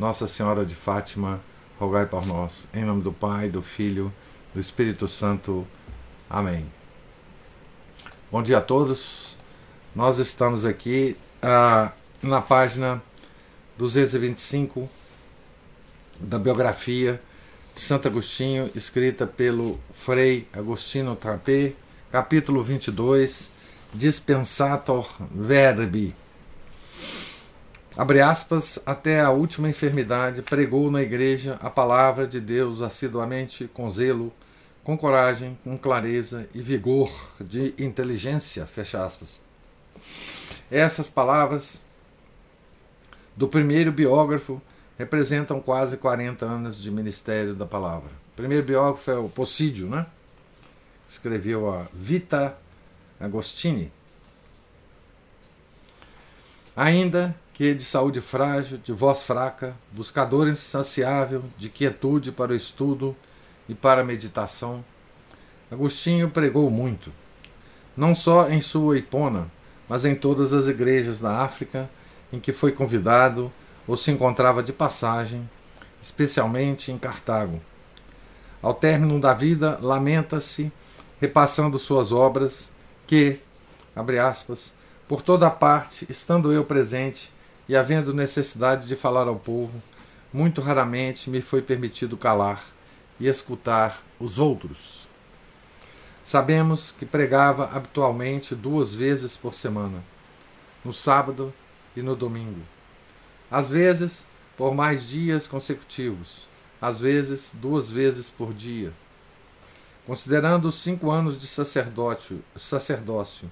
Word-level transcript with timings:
Nossa 0.00 0.26
Senhora 0.26 0.64
de 0.64 0.74
Fátima, 0.74 1.42
rogai 1.78 2.06
por 2.06 2.24
nós. 2.24 2.66
Em 2.72 2.86
nome 2.86 3.02
do 3.02 3.12
Pai, 3.12 3.50
do 3.50 3.60
Filho, 3.60 4.10
do 4.54 4.58
Espírito 4.58 5.06
Santo. 5.06 5.66
Amém. 6.28 6.64
Bom 8.32 8.42
dia 8.42 8.56
a 8.56 8.60
todos. 8.62 9.36
Nós 9.94 10.18
estamos 10.18 10.64
aqui 10.64 11.18
ah, 11.42 11.92
na 12.22 12.40
página 12.40 13.02
225 13.76 14.88
da 16.18 16.38
biografia 16.38 17.20
de 17.74 17.82
Santo 17.82 18.08
Agostinho, 18.08 18.70
escrita 18.74 19.26
pelo 19.26 19.78
Frei 19.92 20.48
Agostino 20.50 21.14
Trapé, 21.14 21.74
capítulo 22.10 22.62
22, 22.62 23.52
Dispensator 23.92 25.14
Verbi. 25.30 26.14
Abre 28.00 28.22
aspas, 28.22 28.78
até 28.86 29.20
a 29.20 29.28
última 29.28 29.68
enfermidade, 29.68 30.40
pregou 30.40 30.90
na 30.90 31.02
igreja 31.02 31.58
a 31.60 31.68
palavra 31.68 32.26
de 32.26 32.40
Deus 32.40 32.80
assiduamente, 32.80 33.68
com 33.74 33.90
zelo, 33.90 34.32
com 34.82 34.96
coragem, 34.96 35.58
com 35.62 35.76
clareza 35.76 36.48
e 36.54 36.62
vigor 36.62 37.12
de 37.38 37.74
inteligência, 37.76 38.64
fecha 38.64 39.04
aspas. 39.04 39.42
Essas 40.70 41.10
palavras 41.10 41.84
do 43.36 43.46
primeiro 43.46 43.92
biógrafo 43.92 44.62
representam 44.98 45.60
quase 45.60 45.98
40 45.98 46.46
anos 46.46 46.80
de 46.80 46.90
ministério 46.90 47.54
da 47.54 47.66
palavra. 47.66 48.08
O 48.32 48.36
primeiro 48.36 48.64
biógrafo 48.64 49.10
é 49.10 49.18
o 49.18 49.28
Possídio, 49.28 49.90
né? 49.90 50.06
Escreveu 51.06 51.70
a 51.70 51.86
Vita 51.92 52.56
Agostini. 53.20 53.92
Ainda 56.74 57.36
que 57.60 57.74
de 57.74 57.84
saúde 57.84 58.22
frágil, 58.22 58.78
de 58.78 58.90
voz 58.90 59.22
fraca, 59.22 59.76
buscador 59.92 60.48
insaciável 60.48 61.44
de 61.58 61.68
quietude 61.68 62.32
para 62.32 62.52
o 62.52 62.56
estudo 62.56 63.14
e 63.68 63.74
para 63.74 64.00
a 64.00 64.04
meditação, 64.04 64.82
Agostinho 65.70 66.30
pregou 66.30 66.70
muito, 66.70 67.12
não 67.94 68.14
só 68.14 68.48
em 68.48 68.62
sua 68.62 68.96
Hipona, 68.96 69.50
mas 69.86 70.06
em 70.06 70.14
todas 70.14 70.54
as 70.54 70.68
igrejas 70.68 71.20
da 71.20 71.42
África 71.42 71.90
em 72.32 72.40
que 72.40 72.50
foi 72.50 72.72
convidado 72.72 73.52
ou 73.86 73.94
se 73.94 74.10
encontrava 74.10 74.62
de 74.62 74.72
passagem, 74.72 75.46
especialmente 76.00 76.90
em 76.90 76.96
Cartago. 76.96 77.60
Ao 78.62 78.72
término 78.72 79.20
da 79.20 79.34
vida, 79.34 79.78
lamenta-se, 79.82 80.72
repassando 81.20 81.78
suas 81.78 82.10
obras, 82.10 82.72
que, 83.06 83.38
abre 83.94 84.18
aspas, 84.18 84.74
por 85.06 85.20
toda 85.20 85.50
parte, 85.50 86.06
estando 86.08 86.54
eu 86.54 86.64
presente, 86.64 87.30
e 87.70 87.76
havendo 87.76 88.12
necessidade 88.12 88.88
de 88.88 88.96
falar 88.96 89.28
ao 89.28 89.36
povo, 89.36 89.80
muito 90.32 90.60
raramente 90.60 91.30
me 91.30 91.40
foi 91.40 91.62
permitido 91.62 92.16
calar 92.16 92.64
e 93.20 93.28
escutar 93.28 94.02
os 94.18 94.40
outros. 94.40 95.06
Sabemos 96.24 96.90
que 96.90 97.06
pregava 97.06 97.70
habitualmente 97.72 98.56
duas 98.56 98.92
vezes 98.92 99.36
por 99.36 99.54
semana, 99.54 100.02
no 100.84 100.92
sábado 100.92 101.54
e 101.94 102.02
no 102.02 102.16
domingo. 102.16 102.60
Às 103.48 103.68
vezes, 103.68 104.26
por 104.56 104.74
mais 104.74 105.08
dias 105.08 105.46
consecutivos, 105.46 106.48
às 106.82 106.98
vezes 106.98 107.54
duas 107.54 107.88
vezes 107.88 108.28
por 108.28 108.52
dia. 108.52 108.92
Considerando 110.08 110.66
os 110.66 110.82
cinco 110.82 111.08
anos 111.08 111.40
de 111.40 111.46
sacerdócio, 111.46 112.42
sacerdócio 112.56 113.48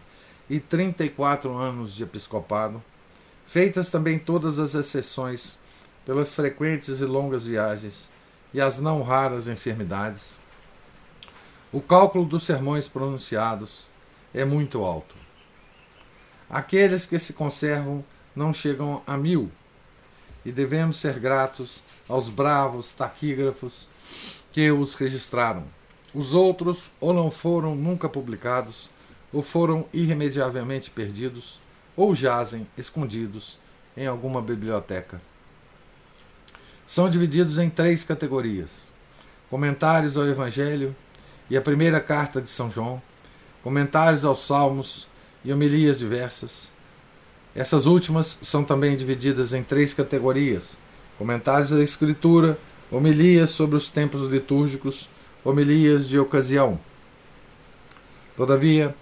e 0.50 0.58
34 0.58 1.56
anos 1.56 1.94
de 1.94 2.02
episcopado, 2.02 2.82
feitas 3.48 3.88
também 3.88 4.18
todas 4.18 4.58
as 4.58 4.74
exceções 4.74 5.58
pelas 6.04 6.32
frequentes 6.32 7.00
e 7.00 7.04
longas 7.04 7.44
viagens 7.44 8.10
e 8.52 8.60
as 8.60 8.78
não 8.78 9.02
raras 9.02 9.48
enfermidades, 9.48 10.38
o 11.72 11.80
cálculo 11.80 12.24
dos 12.24 12.44
sermões 12.44 12.86
pronunciados 12.86 13.86
é 14.32 14.44
muito 14.44 14.84
alto. 14.84 15.14
Aqueles 16.48 17.04
que 17.04 17.18
se 17.18 17.32
conservam 17.32 18.04
não 18.34 18.54
chegam 18.54 19.02
a 19.06 19.16
mil, 19.16 19.50
e 20.44 20.52
devemos 20.52 20.98
ser 20.98 21.18
gratos 21.18 21.82
aos 22.08 22.30
bravos 22.30 22.92
taquígrafos 22.92 23.88
que 24.50 24.70
os 24.70 24.94
registraram. 24.94 25.64
Os 26.14 26.34
outros 26.34 26.90
ou 26.98 27.12
não 27.12 27.30
foram 27.30 27.74
nunca 27.74 28.08
publicados, 28.08 28.88
ou 29.30 29.42
foram 29.42 29.86
irremediavelmente 29.92 30.90
perdidos, 30.90 31.60
ou 31.98 32.14
jazem 32.14 32.64
escondidos 32.78 33.58
em 33.96 34.06
alguma 34.06 34.40
biblioteca. 34.40 35.20
São 36.86 37.10
divididos 37.10 37.58
em 37.58 37.68
três 37.68 38.04
categorias: 38.04 38.88
comentários 39.50 40.16
ao 40.16 40.24
Evangelho 40.24 40.94
e 41.50 41.56
a 41.56 41.60
primeira 41.60 42.00
carta 42.00 42.40
de 42.40 42.48
São 42.48 42.70
João, 42.70 43.02
comentários 43.64 44.24
aos 44.24 44.46
Salmos 44.46 45.08
e 45.44 45.52
homilias 45.52 45.98
diversas. 45.98 46.70
Essas 47.52 47.84
últimas 47.84 48.38
são 48.42 48.62
também 48.62 48.96
divididas 48.96 49.52
em 49.52 49.64
três 49.64 49.92
categorias: 49.92 50.78
comentários 51.18 51.70
da 51.70 51.82
Escritura, 51.82 52.56
homilias 52.92 53.50
sobre 53.50 53.76
os 53.76 53.90
tempos 53.90 54.28
litúrgicos, 54.28 55.10
homilias 55.44 56.08
de 56.08 56.16
ocasião. 56.16 56.78
Todavia, 58.36 58.94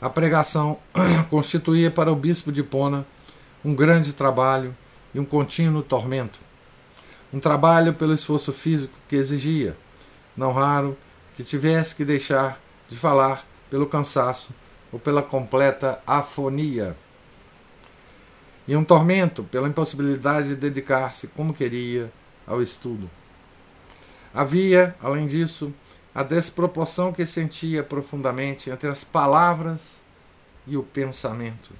a 0.00 0.08
pregação 0.08 0.78
constituía 1.28 1.90
para 1.90 2.10
o 2.10 2.16
bispo 2.16 2.50
de 2.50 2.62
Pona 2.62 3.06
um 3.64 3.74
grande 3.74 4.12
trabalho 4.12 4.74
e 5.14 5.20
um 5.20 5.24
contínuo 5.24 5.82
tormento. 5.82 6.38
Um 7.32 7.38
trabalho 7.38 7.94
pelo 7.94 8.12
esforço 8.12 8.52
físico 8.52 8.94
que 9.08 9.16
exigia, 9.16 9.76
não 10.36 10.52
raro, 10.52 10.96
que 11.36 11.44
tivesse 11.44 11.94
que 11.94 12.04
deixar 12.04 12.60
de 12.88 12.96
falar 12.96 13.46
pelo 13.68 13.86
cansaço 13.86 14.52
ou 14.90 14.98
pela 14.98 15.22
completa 15.22 16.00
afonia. 16.06 16.96
E 18.66 18.74
um 18.74 18.84
tormento 18.84 19.44
pela 19.44 19.68
impossibilidade 19.68 20.48
de 20.48 20.56
dedicar-se 20.56 21.28
como 21.28 21.54
queria 21.54 22.10
ao 22.46 22.60
estudo. 22.62 23.08
Havia, 24.32 24.94
além 25.02 25.26
disso, 25.26 25.72
a 26.14 26.22
desproporção 26.22 27.12
que 27.12 27.24
sentia 27.24 27.82
profundamente 27.82 28.70
entre 28.70 28.88
as 28.88 29.04
palavras 29.04 30.02
e 30.66 30.76
o 30.76 30.82
pensamento. 30.82 31.72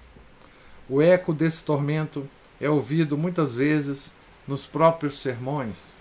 O 0.88 1.02
eco 1.02 1.32
desse 1.32 1.62
tormento 1.62 2.28
é 2.60 2.68
ouvido 2.68 3.16
muitas 3.16 3.54
vezes 3.54 4.14
nos 4.46 4.66
próprios 4.66 5.20
sermões. 5.20 5.94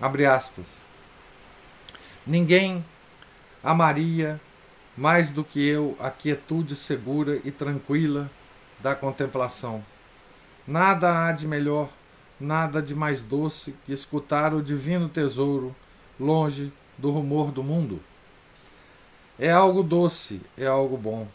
Abre 0.00 0.26
aspas. 0.26 0.86
Ninguém 2.26 2.84
amaria 3.62 4.40
mais 4.96 5.30
do 5.30 5.42
que 5.42 5.66
eu 5.66 5.96
a 6.00 6.10
quietude 6.10 6.76
segura 6.76 7.40
e 7.44 7.50
tranquila 7.50 8.30
da 8.80 8.94
contemplação. 8.94 9.84
Nada 10.66 11.26
há 11.26 11.32
de 11.32 11.46
melhor, 11.46 11.90
nada 12.38 12.80
de 12.80 12.94
mais 12.94 13.22
doce 13.22 13.74
que 13.84 13.92
escutar 13.92 14.54
o 14.54 14.62
divino 14.62 15.08
tesouro 15.08 15.74
longe 16.18 16.72
do 16.98 17.10
rumor 17.10 17.50
do 17.50 17.62
mundo. 17.62 18.00
É 19.38 19.50
algo 19.50 19.82
doce, 19.82 20.40
é 20.56 20.66
algo 20.66 20.96
bom. 20.96 21.26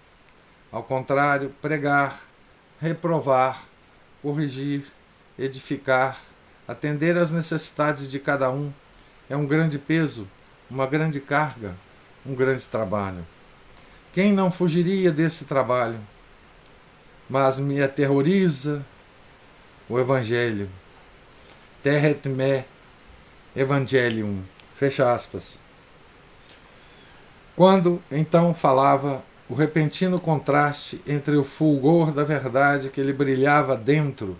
Ao 0.71 0.83
contrário, 0.83 1.53
pregar, 1.61 2.21
reprovar, 2.79 3.63
corrigir, 4.21 4.85
edificar, 5.37 6.19
atender 6.67 7.17
às 7.17 7.31
necessidades 7.31 8.09
de 8.09 8.19
cada 8.19 8.49
um 8.51 8.71
é 9.29 9.35
um 9.35 9.45
grande 9.45 9.77
peso, 9.77 10.27
uma 10.69 10.85
grande 10.87 11.19
carga, 11.19 11.75
um 12.25 12.33
grande 12.33 12.65
trabalho. 12.65 13.25
Quem 14.13 14.33
não 14.33 14.51
fugiria 14.51 15.11
desse 15.11 15.45
trabalho? 15.45 15.99
Mas 17.29 17.59
me 17.59 17.81
aterroriza 17.81 18.83
o 19.87 19.99
Evangelho. 19.99 20.69
Terret 21.83 22.27
me 22.27 22.63
Evangelium. 23.55 24.41
Fecha 24.79 25.13
aspas. 25.13 25.59
Quando 27.53 28.01
então 28.09 28.53
falava 28.53 29.21
o 29.49 29.53
repentino 29.53 30.21
contraste 30.21 31.01
entre 31.05 31.35
o 31.35 31.43
fulgor 31.43 32.13
da 32.13 32.23
verdade 32.23 32.89
que 32.89 33.03
lhe 33.03 33.11
brilhava 33.11 33.75
dentro 33.75 34.37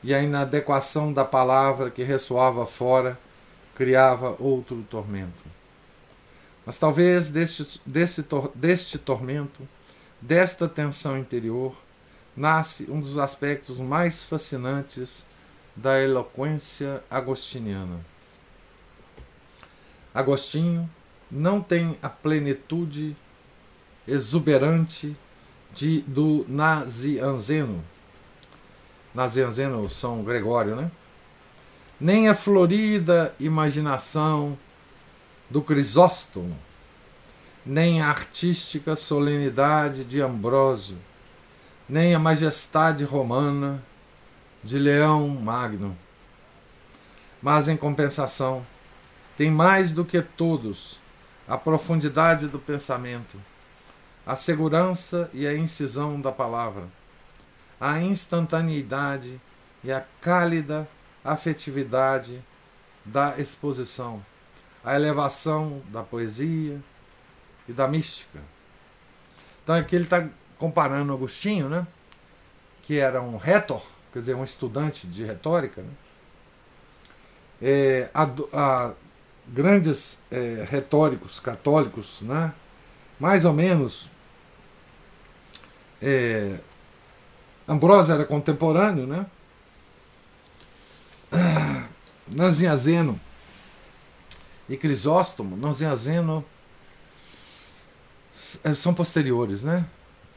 e 0.00 0.14
a 0.14 0.22
inadequação 0.22 1.12
da 1.12 1.24
palavra 1.24 1.90
que 1.90 2.04
ressoava 2.04 2.66
fora 2.66 3.18
criava 3.74 4.36
outro 4.38 4.80
tormento. 4.88 5.42
Mas 6.64 6.76
talvez 6.76 7.28
deste, 7.28 7.80
deste, 7.84 8.24
deste 8.54 8.96
tormento, 8.96 9.60
desta 10.20 10.68
tensão 10.68 11.18
interior, 11.18 11.74
nasce 12.36 12.86
um 12.88 13.00
dos 13.00 13.18
aspectos 13.18 13.80
mais 13.80 14.22
fascinantes 14.22 15.26
da 15.74 16.00
eloquência 16.00 17.02
agostiniana. 17.10 17.98
Agostinho 20.14 20.88
não 21.30 21.60
tem 21.60 21.98
a 22.02 22.08
plenitude 22.08 23.16
exuberante 24.06 25.16
de, 25.74 26.00
do 26.02 26.44
Nazianzeno. 26.48 27.84
Nazianzeno 29.14 29.88
São 29.88 30.22
Gregório, 30.22 30.74
né? 30.76 30.90
Nem 32.00 32.28
a 32.28 32.34
florida 32.34 33.34
imaginação 33.40 34.56
do 35.50 35.60
Crisóstomo, 35.60 36.56
nem 37.66 38.00
a 38.00 38.08
artística 38.08 38.94
solenidade 38.94 40.04
de 40.04 40.20
Ambrósio, 40.20 40.96
nem 41.88 42.14
a 42.14 42.18
majestade 42.18 43.04
romana 43.04 43.82
de 44.62 44.78
Leão 44.78 45.28
Magno. 45.28 45.96
Mas, 47.42 47.68
em 47.68 47.76
compensação, 47.76 48.64
tem 49.38 49.52
mais 49.52 49.92
do 49.92 50.04
que 50.04 50.20
todos 50.20 50.98
a 51.46 51.56
profundidade 51.56 52.48
do 52.48 52.58
pensamento, 52.58 53.40
a 54.26 54.34
segurança 54.34 55.30
e 55.32 55.46
a 55.46 55.54
incisão 55.54 56.20
da 56.20 56.32
palavra, 56.32 56.88
a 57.80 58.00
instantaneidade 58.00 59.40
e 59.84 59.92
a 59.92 60.04
cálida 60.20 60.88
afetividade 61.24 62.42
da 63.04 63.38
exposição, 63.38 64.26
a 64.84 64.96
elevação 64.96 65.82
da 65.86 66.02
poesia 66.02 66.82
e 67.68 67.72
da 67.72 67.86
mística. 67.86 68.40
Então 69.62 69.76
aqui 69.76 69.94
ele 69.94 70.04
está 70.04 70.28
comparando 70.58 71.12
Agostinho, 71.12 71.68
né, 71.68 71.86
que 72.82 72.98
era 72.98 73.22
um 73.22 73.36
retor, 73.36 73.86
quer 74.12 74.18
dizer, 74.18 74.34
um 74.34 74.42
estudante 74.42 75.06
de 75.06 75.24
retórica, 75.24 75.80
né, 75.80 75.90
é, 77.62 78.10
a, 78.12 78.28
a 78.52 78.92
grandes 79.52 80.22
é, 80.30 80.64
retóricos 80.68 81.40
católicos, 81.40 82.20
né? 82.22 82.52
mais 83.18 83.44
ou 83.44 83.52
menos. 83.52 84.08
É, 86.00 86.58
Ambrósio 87.66 88.14
era 88.14 88.24
contemporâneo, 88.24 89.06
né? 89.06 89.26
Nazianzeno 92.26 93.20
e 94.68 94.76
Crisóstomo, 94.76 95.56
Nazianzeno 95.56 96.44
é, 98.62 98.74
são 98.74 98.94
posteriores, 98.94 99.62
né? 99.62 99.84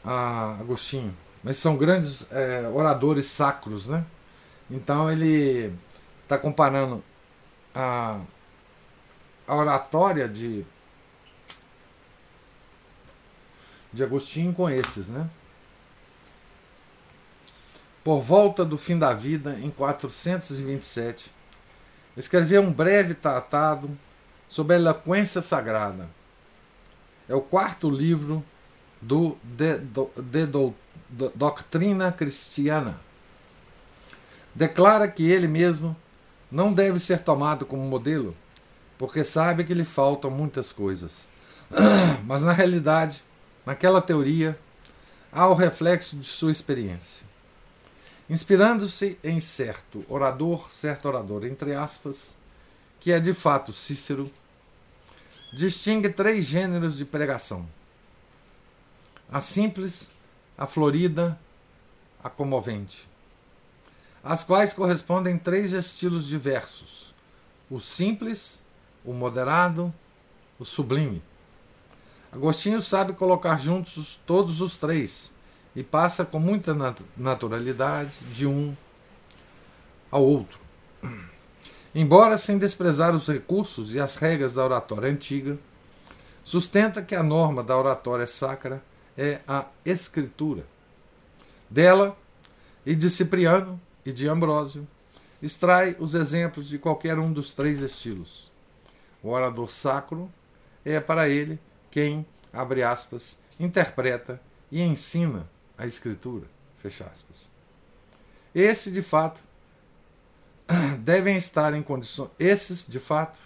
A 0.04 0.56
Agostinho, 0.60 1.16
mas 1.44 1.56
são 1.58 1.76
grandes 1.76 2.26
é, 2.32 2.68
oradores 2.68 3.26
sacros, 3.26 3.86
né? 3.86 4.04
Então 4.70 5.10
ele 5.10 5.72
está 6.24 6.36
comparando 6.36 7.02
a 7.74 8.18
a 9.46 9.56
oratória 9.56 10.28
de, 10.28 10.64
de 13.92 14.02
Agostinho 14.02 14.52
com 14.52 14.68
esses, 14.68 15.08
né? 15.08 15.28
Por 18.04 18.20
volta 18.20 18.64
do 18.64 18.76
fim 18.76 18.98
da 18.98 19.12
vida, 19.12 19.56
em 19.60 19.70
427, 19.70 21.32
escreveu 22.16 22.60
um 22.60 22.72
breve 22.72 23.14
tratado 23.14 23.96
sobre 24.48 24.74
a 24.74 24.78
eloquência 24.78 25.40
sagrada. 25.40 26.08
É 27.28 27.34
o 27.34 27.40
quarto 27.40 27.88
livro 27.88 28.44
do 29.00 29.36
De, 29.42 29.78
do, 29.78 30.10
de 30.16 30.46
do, 30.46 30.74
do, 31.08 31.32
Doutrina 31.34 32.10
Cristiana. 32.12 33.00
Declara 34.54 35.08
que 35.08 35.30
ele 35.30 35.48
mesmo 35.48 35.96
não 36.50 36.72
deve 36.72 36.98
ser 36.98 37.22
tomado 37.22 37.64
como 37.64 37.82
modelo, 37.82 38.36
porque 39.02 39.24
sabe 39.24 39.64
que 39.64 39.74
lhe 39.74 39.84
faltam 39.84 40.30
muitas 40.30 40.70
coisas. 40.70 41.26
Mas 42.24 42.40
na 42.40 42.52
realidade, 42.52 43.20
naquela 43.66 44.00
teoria, 44.00 44.56
há 45.32 45.48
o 45.48 45.54
reflexo 45.54 46.14
de 46.14 46.24
sua 46.24 46.52
experiência. 46.52 47.26
Inspirando-se 48.30 49.18
em 49.24 49.40
certo 49.40 50.06
orador, 50.08 50.72
certo 50.72 51.08
orador, 51.08 51.44
entre 51.44 51.74
aspas, 51.74 52.36
que 53.00 53.10
é 53.10 53.18
de 53.18 53.34
fato 53.34 53.72
Cícero, 53.72 54.30
distingue 55.52 56.08
três 56.08 56.46
gêneros 56.46 56.96
de 56.96 57.04
pregação: 57.04 57.66
a 59.28 59.40
simples, 59.40 60.12
a 60.56 60.64
florida, 60.64 61.36
a 62.22 62.30
comovente, 62.30 63.08
às 64.22 64.44
quais 64.44 64.72
correspondem 64.72 65.36
três 65.36 65.72
estilos 65.72 66.24
diversos: 66.24 67.12
o 67.68 67.80
simples, 67.80 68.61
o 69.04 69.12
moderado, 69.12 69.92
o 70.58 70.64
sublime. 70.64 71.22
Agostinho 72.30 72.80
sabe 72.80 73.12
colocar 73.12 73.58
juntos 73.58 74.18
todos 74.26 74.60
os 74.60 74.76
três 74.76 75.34
e 75.74 75.82
passa 75.82 76.24
com 76.24 76.38
muita 76.38 76.74
naturalidade 77.16 78.12
de 78.32 78.46
um 78.46 78.74
ao 80.10 80.24
outro. 80.24 80.58
Embora 81.94 82.38
sem 82.38 82.56
desprezar 82.56 83.14
os 83.14 83.28
recursos 83.28 83.94
e 83.94 84.00
as 84.00 84.16
regras 84.16 84.54
da 84.54 84.64
oratória 84.64 85.10
antiga, 85.10 85.58
sustenta 86.42 87.02
que 87.02 87.14
a 87.14 87.22
norma 87.22 87.62
da 87.62 87.76
oratória 87.76 88.26
sacra 88.26 88.82
é 89.16 89.40
a 89.46 89.66
escritura. 89.84 90.64
Dela 91.68 92.16
e 92.84 92.94
de 92.94 93.10
Cipriano 93.10 93.80
e 94.04 94.12
de 94.12 94.28
Ambrósio, 94.28 94.86
extrai 95.40 95.96
os 95.98 96.14
exemplos 96.14 96.68
de 96.68 96.78
qualquer 96.78 97.18
um 97.18 97.32
dos 97.32 97.52
três 97.52 97.82
estilos 97.82 98.51
o 99.22 99.30
orador 99.30 99.70
sacro, 99.70 100.30
é 100.84 100.98
para 101.00 101.28
ele 101.28 101.58
quem, 101.90 102.26
abre 102.52 102.82
aspas, 102.82 103.38
interpreta 103.58 104.40
e 104.70 104.82
ensina 104.82 105.48
a 105.78 105.86
escritura, 105.86 106.46
fecha 106.78 107.04
aspas. 107.04 107.50
Esse, 108.54 108.90
de 108.90 109.02
fato, 109.02 109.42
devem 111.00 111.36
estar 111.36 111.74
em 111.74 111.82
condições, 111.82 112.30
esses, 112.38 112.86
de 112.86 112.98
fato, 112.98 113.38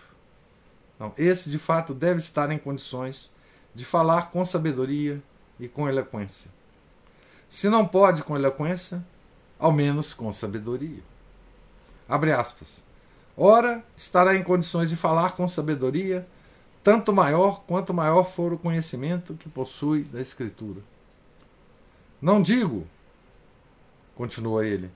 não, 0.98 1.12
esse, 1.18 1.50
de 1.50 1.58
fato, 1.58 1.92
deve 1.92 2.18
estar 2.18 2.50
em 2.50 2.58
condições 2.58 3.32
de 3.74 3.84
falar 3.84 4.30
com 4.30 4.44
sabedoria 4.44 5.22
e 5.60 5.68
com 5.68 5.88
eloquência. 5.88 6.50
Se 7.48 7.68
não 7.68 7.86
pode 7.86 8.22
com 8.22 8.34
eloquência, 8.34 9.04
ao 9.58 9.72
menos 9.72 10.14
com 10.14 10.32
sabedoria. 10.32 11.02
Abre 12.08 12.32
aspas. 12.32 12.84
Ora, 13.36 13.84
estará 13.96 14.34
em 14.34 14.42
condições 14.42 14.88
de 14.88 14.96
falar 14.96 15.32
com 15.32 15.46
sabedoria, 15.46 16.26
tanto 16.82 17.12
maior 17.12 17.62
quanto 17.66 17.92
maior 17.92 18.30
for 18.30 18.52
o 18.52 18.58
conhecimento 18.58 19.34
que 19.34 19.48
possui 19.48 20.04
da 20.04 20.20
Escritura. 20.20 20.80
Não 22.20 22.40
digo, 22.40 22.86
continua 24.14 24.66
ele, 24.66 24.90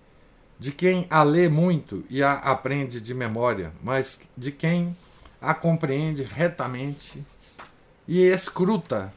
de 0.58 0.72
quem 0.72 1.06
a 1.10 1.22
lê 1.22 1.48
muito 1.48 2.02
e 2.08 2.22
a 2.22 2.32
aprende 2.32 2.98
de 3.00 3.12
memória, 3.12 3.72
mas 3.82 4.22
de 4.34 4.50
quem 4.50 4.96
a 5.40 5.52
compreende 5.52 6.22
retamente 6.22 7.22
e 8.08 8.22
escruta 8.22 9.12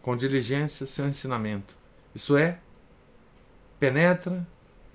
com 0.00 0.16
diligência 0.16 0.86
seu 0.86 1.08
ensinamento. 1.08 1.76
Isso 2.14 2.36
é, 2.36 2.58
penetra 3.80 4.46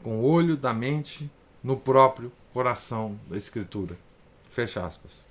com 0.01 0.19
o 0.19 0.23
olho 0.23 0.55
da 0.55 0.73
mente 0.73 1.29
no 1.61 1.75
próprio 1.75 2.31
coração 2.53 3.19
da 3.27 3.35
Escritura. 3.35 3.97
Fecha 4.51 4.85
aspas. 4.85 5.27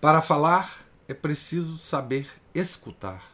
Para 0.00 0.22
falar 0.22 0.84
é 1.06 1.12
preciso 1.12 1.76
saber 1.76 2.28
escutar. 2.54 3.30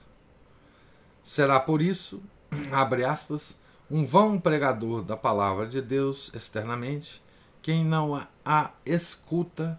Será 1.22 1.60
por 1.60 1.80
isso, 1.80 2.20
abre 2.72 3.04
aspas, 3.04 3.58
um 3.88 4.04
vão 4.04 4.38
pregador 4.38 5.02
da 5.02 5.16
palavra 5.16 5.66
de 5.66 5.80
Deus 5.80 6.32
externamente, 6.34 7.22
quem 7.62 7.84
não 7.84 8.26
a 8.44 8.70
escuta 8.84 9.78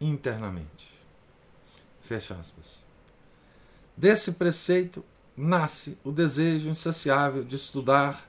internamente. 0.00 0.92
Fecha 2.02 2.34
aspas. 2.34 2.84
Desse 3.96 4.32
preceito 4.32 5.04
nasce 5.36 5.96
o 6.02 6.10
desejo 6.10 6.68
insaciável 6.68 7.44
de 7.44 7.54
estudar 7.54 8.28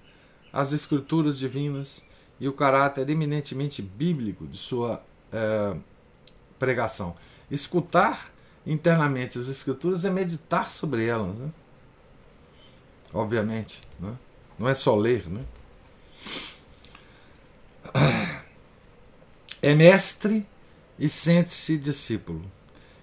as 0.51 0.73
escrituras 0.73 1.39
divinas 1.39 2.03
e 2.39 2.47
o 2.47 2.53
caráter 2.53 3.09
eminentemente 3.09 3.81
bíblico 3.81 4.47
de 4.47 4.57
sua 4.57 5.03
é, 5.31 5.75
pregação. 6.57 7.15
Escutar 7.49 8.31
internamente 8.65 9.37
as 9.37 9.47
Escrituras 9.47 10.05
é 10.05 10.09
meditar 10.09 10.67
sobre 10.67 11.05
elas, 11.05 11.39
né? 11.39 11.49
obviamente. 13.13 13.81
Né? 13.99 14.13
Não 14.57 14.67
é 14.69 14.73
só 14.73 14.95
ler. 14.95 15.27
Né? 15.27 15.43
É 19.61 19.75
mestre 19.75 20.47
e 20.97 21.09
sente-se 21.09 21.77
discípulo. 21.77 22.49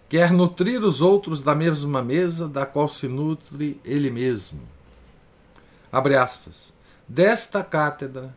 Quer 0.09 0.33
nutrir 0.33 0.83
os 0.83 1.02
outros 1.02 1.43
da 1.43 1.55
mesma 1.55 2.02
mesa 2.02 2.49
da 2.49 2.64
qual 2.64 2.88
se 2.88 3.07
nutre 3.07 3.78
ele 3.85 4.11
mesmo. 4.11 4.62
Abre 5.93 6.16
aspas. 6.16 6.75
Desta 7.07 7.62
cátedra 7.62 8.35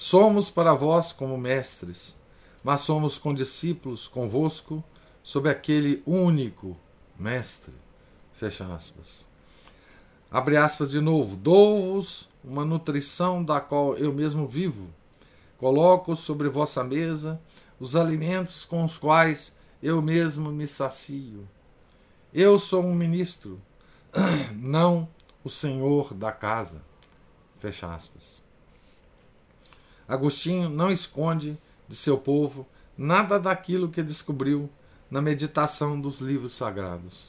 somos 0.00 0.48
para 0.48 0.72
vós 0.72 1.12
como 1.12 1.36
mestres, 1.36 2.18
mas 2.64 2.80
somos 2.80 3.18
condiscípulos 3.18 4.08
convosco 4.08 4.82
sob 5.22 5.46
aquele 5.50 6.02
único 6.06 6.74
mestre. 7.18 7.74
Fecha 8.32 8.64
aspas. 8.74 9.28
Abre 10.30 10.56
aspas 10.56 10.90
de 10.90 11.02
novo. 11.02 11.36
Dou-vos 11.36 12.30
uma 12.42 12.64
nutrição 12.64 13.44
da 13.44 13.60
qual 13.60 13.94
eu 13.98 14.10
mesmo 14.10 14.48
vivo. 14.48 14.88
Coloco 15.58 16.16
sobre 16.16 16.48
vossa 16.48 16.82
mesa 16.82 17.38
os 17.78 17.94
alimentos 17.94 18.64
com 18.64 18.86
os 18.86 18.96
quais 18.96 19.54
eu 19.82 20.00
mesmo 20.00 20.50
me 20.50 20.66
sacio. 20.66 21.46
Eu 22.32 22.58
sou 22.58 22.82
um 22.82 22.94
ministro, 22.94 23.60
não 24.56 25.06
o 25.44 25.50
senhor 25.50 26.14
da 26.14 26.32
casa. 26.32 26.82
Fecha 27.58 27.94
aspas. 27.94 28.40
Agostinho 30.10 30.68
não 30.68 30.90
esconde 30.90 31.56
de 31.88 31.94
seu 31.94 32.18
povo 32.18 32.66
nada 32.98 33.38
daquilo 33.38 33.88
que 33.88 34.02
descobriu 34.02 34.68
na 35.08 35.22
meditação 35.22 36.00
dos 36.00 36.20
livros 36.20 36.52
sagrados. 36.52 37.28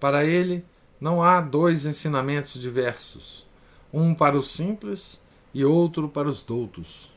Para 0.00 0.24
ele, 0.24 0.64
não 0.98 1.22
há 1.22 1.42
dois 1.42 1.84
ensinamentos 1.84 2.58
diversos, 2.58 3.46
um 3.92 4.14
para 4.14 4.38
os 4.38 4.50
simples 4.50 5.20
e 5.52 5.62
outro 5.62 6.08
para 6.08 6.26
os 6.26 6.42
doutos. 6.42 7.10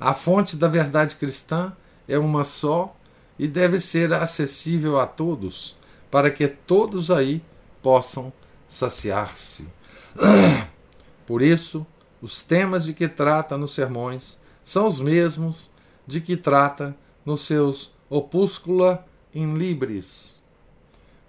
A 0.00 0.14
fonte 0.14 0.56
da 0.56 0.66
verdade 0.66 1.16
cristã 1.16 1.70
é 2.08 2.18
uma 2.18 2.42
só 2.42 2.96
e 3.38 3.46
deve 3.46 3.78
ser 3.78 4.14
acessível 4.14 4.98
a 4.98 5.06
todos, 5.06 5.76
para 6.10 6.30
que 6.30 6.48
todos 6.48 7.10
aí 7.10 7.44
possam 7.82 8.32
saciar-se. 8.66 9.68
Por 11.26 11.42
isso, 11.42 11.86
os 12.20 12.42
temas 12.42 12.84
de 12.84 12.92
que 12.92 13.08
trata 13.08 13.56
nos 13.56 13.74
sermões 13.74 14.38
são 14.62 14.86
os 14.86 15.00
mesmos 15.00 15.70
de 16.06 16.20
que 16.20 16.36
trata 16.36 16.96
nos 17.24 17.42
seus 17.42 17.92
opúscula 18.08 19.06
in 19.34 19.54
libris, 19.54 20.40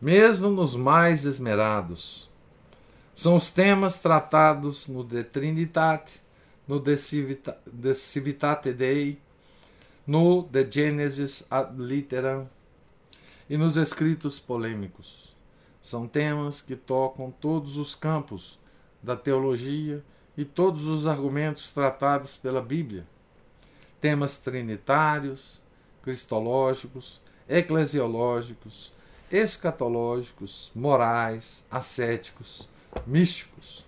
mesmo 0.02 0.50
nos 0.50 0.76
mais 0.76 1.26
esmerados. 1.26 2.30
São 3.14 3.36
os 3.36 3.52
temas 3.52 4.00
tratados 4.00 4.88
no 4.88 5.04
De 5.04 5.24
Trinitate, 5.24 6.22
no 6.68 6.80
De 6.80 7.94
Civitate 7.94 8.74
Dei, 8.74 9.20
no 10.08 10.42
De 10.44 10.70
Genesis 10.70 11.46
ad 11.50 11.76
Litteram 11.78 12.50
e 13.50 13.58
nos 13.58 13.78
escritos 13.78 14.40
polêmicos. 14.40 15.36
São 15.80 16.08
temas 16.08 16.62
que 16.62 16.76
tocam 16.76 17.32
todos 17.32 17.78
os 17.78 17.96
campos 17.96 18.60
da 19.04 19.16
teologia 19.16 20.04
e 20.42 20.46
todos 20.46 20.88
os 20.88 21.06
argumentos 21.06 21.70
tratados 21.70 22.36
pela 22.36 22.64
Bíblia. 22.64 23.06
Temas 24.00 24.40
trinitários, 24.40 25.62
cristológicos, 26.02 27.22
eclesiológicos, 27.48 28.92
escatológicos, 29.32 30.72
morais, 30.74 31.64
ascéticos, 31.70 32.68
místicos. 33.06 33.86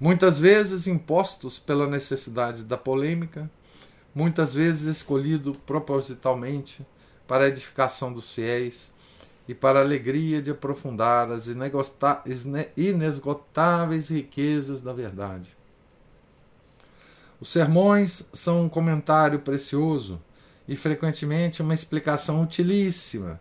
Muitas 0.00 0.40
vezes 0.40 0.88
impostos 0.88 1.60
pela 1.60 1.86
necessidade 1.86 2.64
da 2.64 2.76
polêmica, 2.76 3.48
muitas 4.12 4.52
vezes 4.52 4.96
escolhido 4.96 5.54
propositalmente 5.64 6.84
para 7.28 7.44
a 7.44 7.48
edificação 7.48 8.12
dos 8.12 8.32
fiéis 8.32 8.92
e 9.48 9.54
para 9.54 9.80
a 9.80 9.82
alegria 9.82 10.40
de 10.40 10.50
aprofundar 10.50 11.30
as 11.30 11.46
inesgotáveis 12.76 14.08
riquezas 14.10 14.80
da 14.80 14.92
verdade. 14.92 15.56
Os 17.40 17.50
sermões 17.50 18.28
são 18.32 18.62
um 18.62 18.68
comentário 18.68 19.40
precioso 19.40 20.20
e 20.68 20.76
frequentemente 20.76 21.60
uma 21.60 21.74
explicação 21.74 22.40
utilíssima 22.42 23.40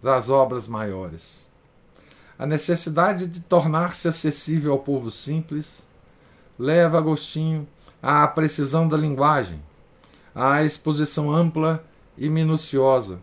das 0.00 0.30
obras 0.30 0.68
maiores. 0.68 1.44
A 2.38 2.46
necessidade 2.46 3.26
de 3.26 3.40
tornar-se 3.40 4.06
acessível 4.08 4.72
ao 4.72 4.78
povo 4.78 5.10
simples 5.10 5.84
leva 6.58 6.98
Agostinho 6.98 7.66
à 8.02 8.26
precisão 8.28 8.88
da 8.88 8.96
linguagem, 8.96 9.60
à 10.34 10.62
exposição 10.62 11.34
ampla 11.34 11.84
e 12.16 12.28
minuciosa, 12.28 13.20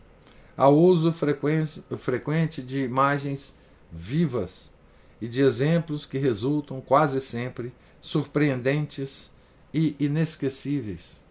ao 0.57 0.75
uso 0.75 1.13
frequente 1.13 2.63
de 2.63 2.83
imagens 2.83 3.55
vivas 3.91 4.73
e 5.21 5.27
de 5.27 5.43
exemplos 5.43 6.05
que 6.05 6.17
resultam 6.17 6.81
quase 6.81 7.21
sempre 7.21 7.71
surpreendentes 8.01 9.31
e 9.71 9.95
inesquecíveis. 9.99 11.23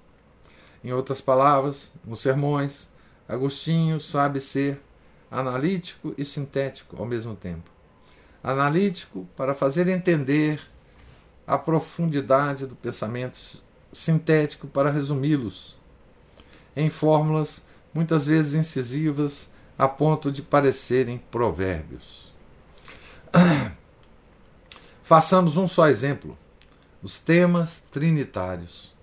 Em 0.84 0.92
outras 0.92 1.20
palavras, 1.20 1.92
nos 2.04 2.20
sermões, 2.20 2.88
Agostinho 3.28 4.00
sabe 4.00 4.38
ser 4.38 4.80
analítico 5.28 6.14
e 6.16 6.24
sintético 6.24 6.96
ao 6.96 7.04
mesmo 7.04 7.34
tempo. 7.34 7.68
Analítico 8.42 9.26
para 9.36 9.54
fazer 9.54 9.88
entender 9.88 10.60
a 11.44 11.58
profundidade 11.58 12.66
do 12.66 12.76
pensamento, 12.76 13.36
sintético 13.92 14.68
para 14.68 14.90
resumi-los 14.90 15.76
em 16.76 16.90
fórmulas 16.90 17.65
muitas 17.96 18.26
vezes 18.26 18.54
incisivas 18.54 19.50
a 19.78 19.88
ponto 19.88 20.30
de 20.30 20.42
parecerem 20.42 21.16
provérbios. 21.30 22.30
Façamos 25.02 25.56
um 25.56 25.66
só 25.66 25.88
exemplo: 25.88 26.36
os 27.02 27.18
temas 27.18 27.82
trinitários. 27.90 28.94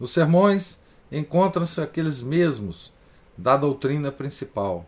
Nos 0.00 0.12
sermões, 0.12 0.80
encontram-se 1.12 1.80
aqueles 1.80 2.20
mesmos 2.20 2.92
da 3.36 3.56
doutrina 3.56 4.10
principal, 4.10 4.84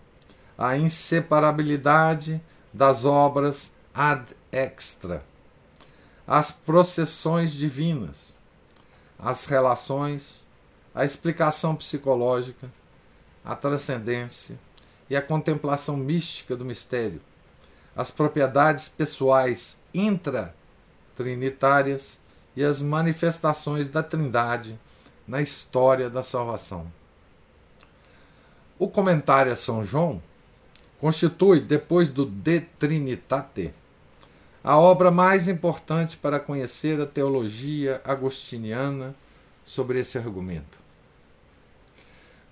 a 0.58 0.76
inseparabilidade 0.76 2.42
das 2.72 3.04
obras 3.04 3.74
ad 3.94 4.24
extra, 4.50 5.24
as 6.26 6.50
processões 6.50 7.52
divinas, 7.52 8.36
as 9.16 9.44
relações, 9.44 10.46
a 10.92 11.04
explicação 11.04 11.76
psicológica, 11.76 12.68
a 13.44 13.56
transcendência 13.56 14.58
e 15.08 15.16
a 15.16 15.22
contemplação 15.22 15.96
mística 15.96 16.54
do 16.56 16.64
mistério, 16.64 17.20
as 17.96 18.10
propriedades 18.10 18.88
pessoais 18.88 19.78
intra-trinitárias 19.92 22.20
e 22.56 22.64
as 22.64 22.80
manifestações 22.82 23.88
da 23.88 24.02
Trindade 24.02 24.76
na 25.26 25.40
história 25.40 26.10
da 26.10 26.22
salvação. 26.22 26.92
O 28.78 28.86
comentário 28.88 29.52
a 29.52 29.56
São 29.56 29.84
João 29.84 30.22
constitui, 30.98 31.60
depois 31.60 32.08
do 32.08 32.26
De 32.26 32.60
Trinitate, 32.60 33.74
a 34.64 34.78
obra 34.78 35.10
mais 35.10 35.48
importante 35.48 36.16
para 36.16 36.40
conhecer 36.40 36.98
a 37.00 37.06
teologia 37.06 38.00
agostiniana 38.04 39.14
sobre 39.64 40.00
esse 40.00 40.18
argumento. 40.18 40.79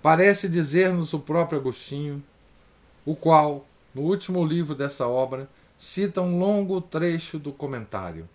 Parece 0.01 0.47
dizer-nos 0.47 1.13
o 1.13 1.19
próprio 1.19 1.59
Agostinho, 1.59 2.23
o 3.05 3.15
qual, 3.15 3.65
no 3.93 4.03
último 4.03 4.45
livro 4.45 4.73
dessa 4.73 5.07
obra, 5.07 5.49
cita 5.75 6.21
um 6.21 6.39
longo 6.39 6.79
trecho 6.79 7.37
do 7.37 7.51
comentário. 7.51 8.27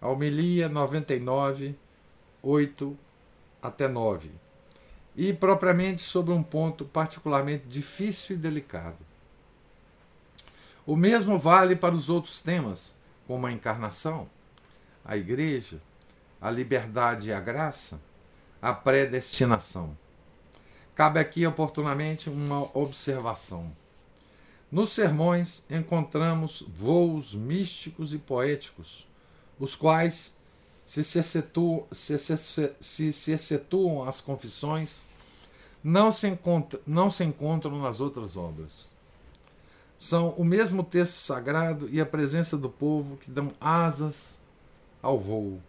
A 0.00 0.08
homilia 0.08 0.68
99, 0.68 1.74
8 2.40 2.98
até 3.60 3.88
9, 3.88 4.30
e 5.16 5.32
propriamente 5.32 6.02
sobre 6.02 6.32
um 6.32 6.42
ponto 6.42 6.84
particularmente 6.84 7.64
difícil 7.66 8.36
e 8.36 8.38
delicado. 8.38 8.98
O 10.86 10.96
mesmo 10.96 11.38
vale 11.38 11.74
para 11.74 11.94
os 11.94 12.08
outros 12.08 12.40
temas, 12.40 12.94
como 13.26 13.46
a 13.46 13.52
encarnação, 13.52 14.30
a 15.04 15.16
igreja, 15.16 15.80
a 16.40 16.48
liberdade 16.50 17.30
e 17.30 17.32
a 17.32 17.40
graça, 17.40 18.00
a 18.62 18.72
predestinação. 18.72 19.96
Cabe 21.00 21.18
aqui 21.18 21.46
oportunamente 21.46 22.28
uma 22.28 22.68
observação. 22.76 23.72
Nos 24.70 24.92
sermões 24.92 25.64
encontramos 25.70 26.62
voos 26.76 27.34
místicos 27.34 28.12
e 28.12 28.18
poéticos, 28.18 29.06
os 29.58 29.74
quais 29.74 30.36
se 30.84 31.00
excetuam, 31.00 31.86
se, 31.90 32.18
se, 32.18 33.12
se, 33.12 33.60
as 34.06 34.20
confissões, 34.20 35.00
não 35.82 36.12
se, 36.12 36.28
encontra, 36.28 36.78
não 36.86 37.10
se 37.10 37.24
encontram 37.24 37.78
nas 37.80 37.98
outras 37.98 38.36
obras. 38.36 38.90
São 39.96 40.34
o 40.36 40.44
mesmo 40.44 40.84
texto 40.84 41.16
sagrado 41.16 41.88
e 41.88 41.98
a 41.98 42.04
presença 42.04 42.58
do 42.58 42.68
povo 42.68 43.16
que 43.16 43.30
dão 43.30 43.54
asas 43.58 44.38
ao 45.00 45.18
voo. 45.18 45.62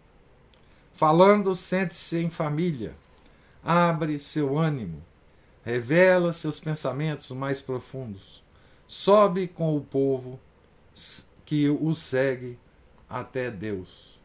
Falando, 0.92 1.56
sente-se 1.56 2.18
em 2.18 2.28
família, 2.28 2.94
abre 3.64 4.18
seu 4.18 4.58
ânimo, 4.58 5.02
revela 5.64 6.32
seus 6.32 6.58
pensamentos 6.58 7.30
mais 7.30 7.60
profundos, 7.60 8.42
sobe 8.86 9.46
com 9.46 9.76
o 9.76 9.80
povo 9.80 10.38
que 11.44 11.68
o 11.68 11.94
segue 11.94 12.58
até 13.08 13.50
Deus. 13.50 14.18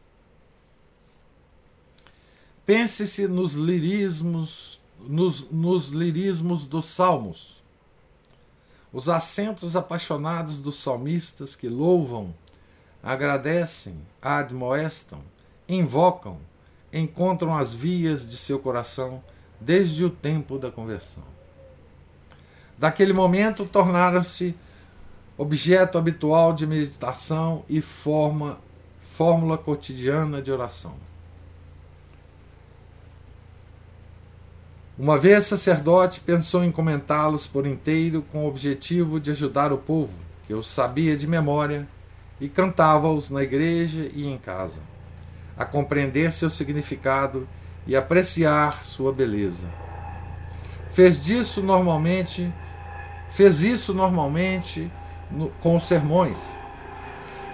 Pense-se 2.66 3.26
nos 3.26 3.54
lirismos, 3.54 4.80
nos, 5.00 5.50
nos 5.50 5.88
lirismos 5.88 6.66
dos 6.66 6.86
salmos, 6.86 7.62
os 8.92 9.08
acentos 9.08 9.76
apaixonados 9.76 10.58
dos 10.60 10.76
salmistas 10.82 11.54
que 11.54 11.68
louvam, 11.68 12.34
agradecem, 13.02 13.96
admoestam, 14.20 15.22
invocam, 15.68 16.38
encontram 16.92 17.54
as 17.54 17.72
vias 17.72 18.28
de 18.28 18.36
seu 18.36 18.58
coração 18.58 19.22
desde 19.60 20.04
o 20.04 20.10
tempo 20.10 20.58
da 20.58 20.70
conversão. 20.70 21.24
Daquele 22.76 23.12
momento 23.12 23.64
tornaram-se 23.64 24.54
objeto 25.36 25.98
habitual 25.98 26.52
de 26.52 26.66
meditação 26.66 27.64
e 27.68 27.80
forma, 27.80 28.58
fórmula 29.00 29.58
cotidiana 29.58 30.40
de 30.40 30.52
oração. 30.52 30.94
Uma 34.96 35.16
vez 35.16 35.44
sacerdote, 35.44 36.20
pensou 36.20 36.64
em 36.64 36.72
comentá-los 36.72 37.46
por 37.46 37.66
inteiro 37.66 38.22
com 38.32 38.44
o 38.44 38.48
objetivo 38.48 39.20
de 39.20 39.30
ajudar 39.30 39.72
o 39.72 39.78
povo, 39.78 40.12
que 40.46 40.54
os 40.54 40.68
sabia 40.68 41.16
de 41.16 41.26
memória, 41.26 41.86
e 42.40 42.48
cantava-os 42.48 43.30
na 43.30 43.42
igreja 43.42 44.10
e 44.14 44.26
em 44.26 44.38
casa 44.38 44.80
a 45.58 45.64
compreender 45.64 46.32
seu 46.32 46.48
significado 46.48 47.48
e 47.88 47.96
apreciar 47.96 48.84
sua 48.84 49.12
beleza. 49.12 49.66
Fez 50.92 51.24
disso 51.24 51.62
normalmente, 51.62 52.52
fez 53.30 53.62
isso 53.62 53.94
normalmente 53.94 54.92
no, 55.30 55.48
com 55.62 55.80
sermões. 55.80 56.46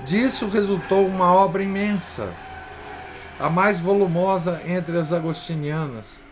Disso 0.04 0.48
resultou 0.48 1.06
uma 1.06 1.32
obra 1.32 1.62
imensa, 1.62 2.34
a 3.38 3.48
mais 3.48 3.78
volumosa 3.78 4.60
entre 4.66 4.98
as 4.98 5.12
agostinianas, 5.12 6.24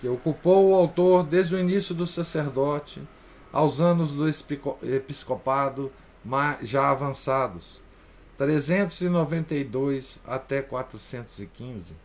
que 0.00 0.08
ocupou 0.08 0.70
o 0.70 0.74
autor 0.74 1.24
desde 1.24 1.54
o 1.54 1.58
início 1.58 1.94
do 1.94 2.06
sacerdote 2.06 3.02
aos 3.50 3.80
anos 3.80 4.12
do 4.12 4.28
episcopado 4.28 5.90
já 6.60 6.90
avançados 6.90 7.82
392 8.36 10.20
até 10.26 10.60
415, 10.60 11.96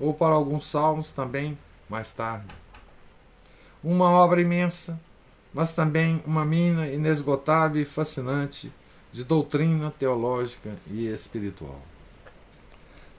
ou 0.00 0.14
para 0.14 0.34
alguns 0.34 0.66
salmos 0.66 1.12
também 1.12 1.56
mais 1.88 2.12
tarde. 2.12 2.48
Uma 3.84 4.10
obra 4.10 4.40
imensa, 4.40 4.98
mas 5.52 5.72
também 5.72 6.22
uma 6.26 6.44
mina 6.44 6.88
inesgotável 6.88 7.82
e 7.82 7.84
fascinante 7.84 8.72
de 9.12 9.24
doutrina 9.24 9.92
teológica 9.98 10.70
e 10.86 11.06
espiritual. 11.06 11.80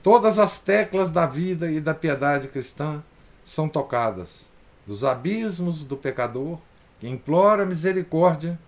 Todas 0.01 0.39
as 0.39 0.57
teclas 0.59 1.11
da 1.11 1.25
vida 1.25 1.69
e 1.69 1.79
da 1.79 1.93
piedade 1.93 2.47
cristã 2.47 3.03
são 3.43 3.69
tocadas, 3.69 4.49
dos 4.87 5.03
abismos 5.03 5.83
do 5.83 5.95
pecador 5.95 6.57
que 6.99 7.07
implora 7.07 7.65
misericórdia 7.65 8.59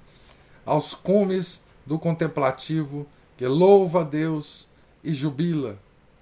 aos 0.66 0.94
cumes 0.94 1.64
do 1.86 1.98
contemplativo 1.98 3.08
que 3.38 3.48
louva 3.48 4.02
a 4.02 4.04
Deus 4.04 4.68
e 5.04 5.14
jubila 5.14 5.78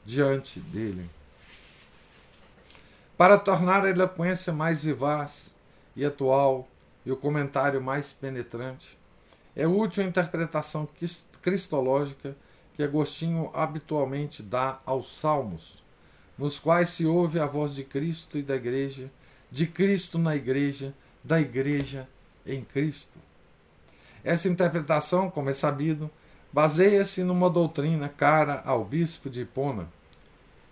diante 0.05 0.59
dele. 0.59 1.09
Para 3.21 3.37
tornar 3.37 3.85
a 3.85 3.89
eloquência 3.91 4.51
mais 4.51 4.83
vivaz 4.83 5.55
e 5.95 6.03
atual 6.03 6.67
e 7.05 7.11
o 7.11 7.15
comentário 7.15 7.79
mais 7.79 8.11
penetrante, 8.11 8.97
é 9.55 9.67
útil 9.67 10.03
a 10.03 10.07
interpretação 10.07 10.89
cristológica 11.39 12.35
que 12.73 12.81
Agostinho 12.81 13.51
habitualmente 13.53 14.41
dá 14.41 14.79
aos 14.87 15.15
salmos, 15.15 15.83
nos 16.35 16.57
quais 16.57 16.89
se 16.89 17.05
ouve 17.05 17.39
a 17.39 17.45
voz 17.45 17.75
de 17.75 17.83
Cristo 17.83 18.39
e 18.39 18.41
da 18.41 18.55
Igreja, 18.55 19.07
de 19.51 19.67
Cristo 19.67 20.17
na 20.17 20.35
Igreja, 20.35 20.91
da 21.23 21.39
Igreja 21.39 22.09
em 22.43 22.63
Cristo. 22.63 23.19
Essa 24.23 24.49
interpretação, 24.49 25.29
como 25.29 25.51
é 25.51 25.53
sabido, 25.53 26.09
baseia-se 26.51 27.23
numa 27.23 27.51
doutrina 27.51 28.09
cara 28.09 28.63
ao 28.65 28.83
bispo 28.83 29.29
de 29.29 29.41
Hipona, 29.41 29.87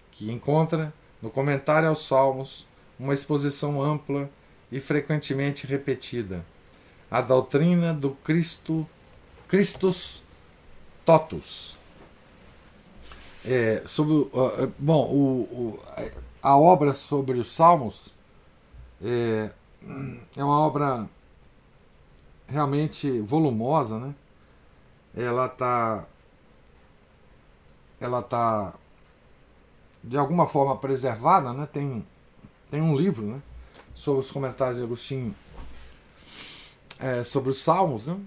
que 0.10 0.32
encontra 0.32 0.92
no 1.22 1.30
comentário 1.30 1.90
aos 1.90 2.08
Salmos 2.08 2.68
uma 3.00 3.14
exposição 3.14 3.82
ampla 3.82 4.30
e 4.72 4.80
frequentemente 4.80 5.66
repetida, 5.66 6.46
a 7.10 7.22
doutrina 7.22 7.94
do 7.94 8.12
Cristo, 8.12 8.88
Christus 9.48 10.22
totus. 11.06 11.78
É, 13.46 13.82
sobre, 13.86 14.14
uh, 14.14 14.72
bom, 14.78 15.08
o, 15.08 15.42
o, 15.42 15.80
a 16.44 16.58
obra 16.58 16.94
sobre 16.94 17.40
os 17.40 17.52
Salmos 17.52 18.14
é, 19.02 19.50
é 20.36 20.44
uma 20.44 20.60
obra 20.60 21.08
realmente 22.48 23.20
volumosa, 23.22 23.98
né? 23.98 24.14
ela 25.16 25.46
está 25.46 26.06
ela 28.00 28.22
tá 28.22 28.74
de 30.04 30.18
alguma 30.18 30.48
forma 30.48 30.78
preservada, 30.78 31.54
né? 31.54 31.68
Tem 31.72 32.06
tem 32.72 32.82
um 32.82 32.96
livro, 32.96 33.26
né? 33.26 33.42
Sobre 33.96 34.22
os 34.22 34.32
comentários 34.32 34.78
de 34.78 34.84
Agostinho 34.84 35.36
é, 37.00 37.24
sobre 37.24 37.50
os 37.50 37.62
Salmos, 37.62 38.08
né? 38.08 38.18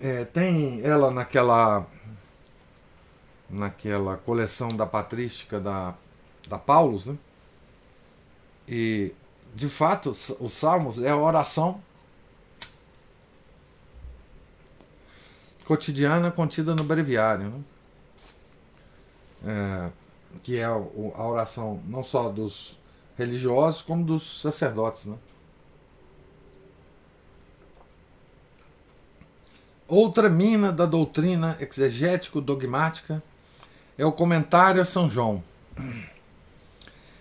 É, 0.00 0.24
tem 0.24 0.80
ela 0.82 1.10
naquela 1.10 1.86
naquela 3.48 4.16
coleção 4.16 4.68
da 4.68 4.86
patrística 4.86 5.60
da 5.60 5.94
da 6.48 6.58
Paulus, 6.58 7.06
né? 7.06 7.16
E 8.68 9.12
de 9.54 9.68
fato 9.68 10.10
os 10.10 10.52
Salmos 10.52 10.98
é 11.00 11.10
a 11.10 11.16
oração 11.16 11.80
cotidiana 15.64 16.30
contida 16.30 16.74
no 16.74 16.84
breviário, 16.84 17.48
né? 17.48 17.64
é, 19.46 19.90
que 20.42 20.58
é 20.58 20.64
a 20.64 20.76
oração 20.76 21.80
não 21.86 22.02
só 22.02 22.28
dos 22.28 22.78
religiosos, 23.16 23.82
como 23.82 24.04
dos 24.04 24.40
sacerdotes. 24.40 25.06
Né? 25.06 25.16
Outra 29.86 30.28
mina 30.28 30.72
da 30.72 30.86
doutrina 30.86 31.56
exegético-dogmática 31.60 33.22
é 33.96 34.04
o 34.04 34.12
comentário 34.12 34.80
a 34.82 34.84
São 34.84 35.08
João. 35.08 35.42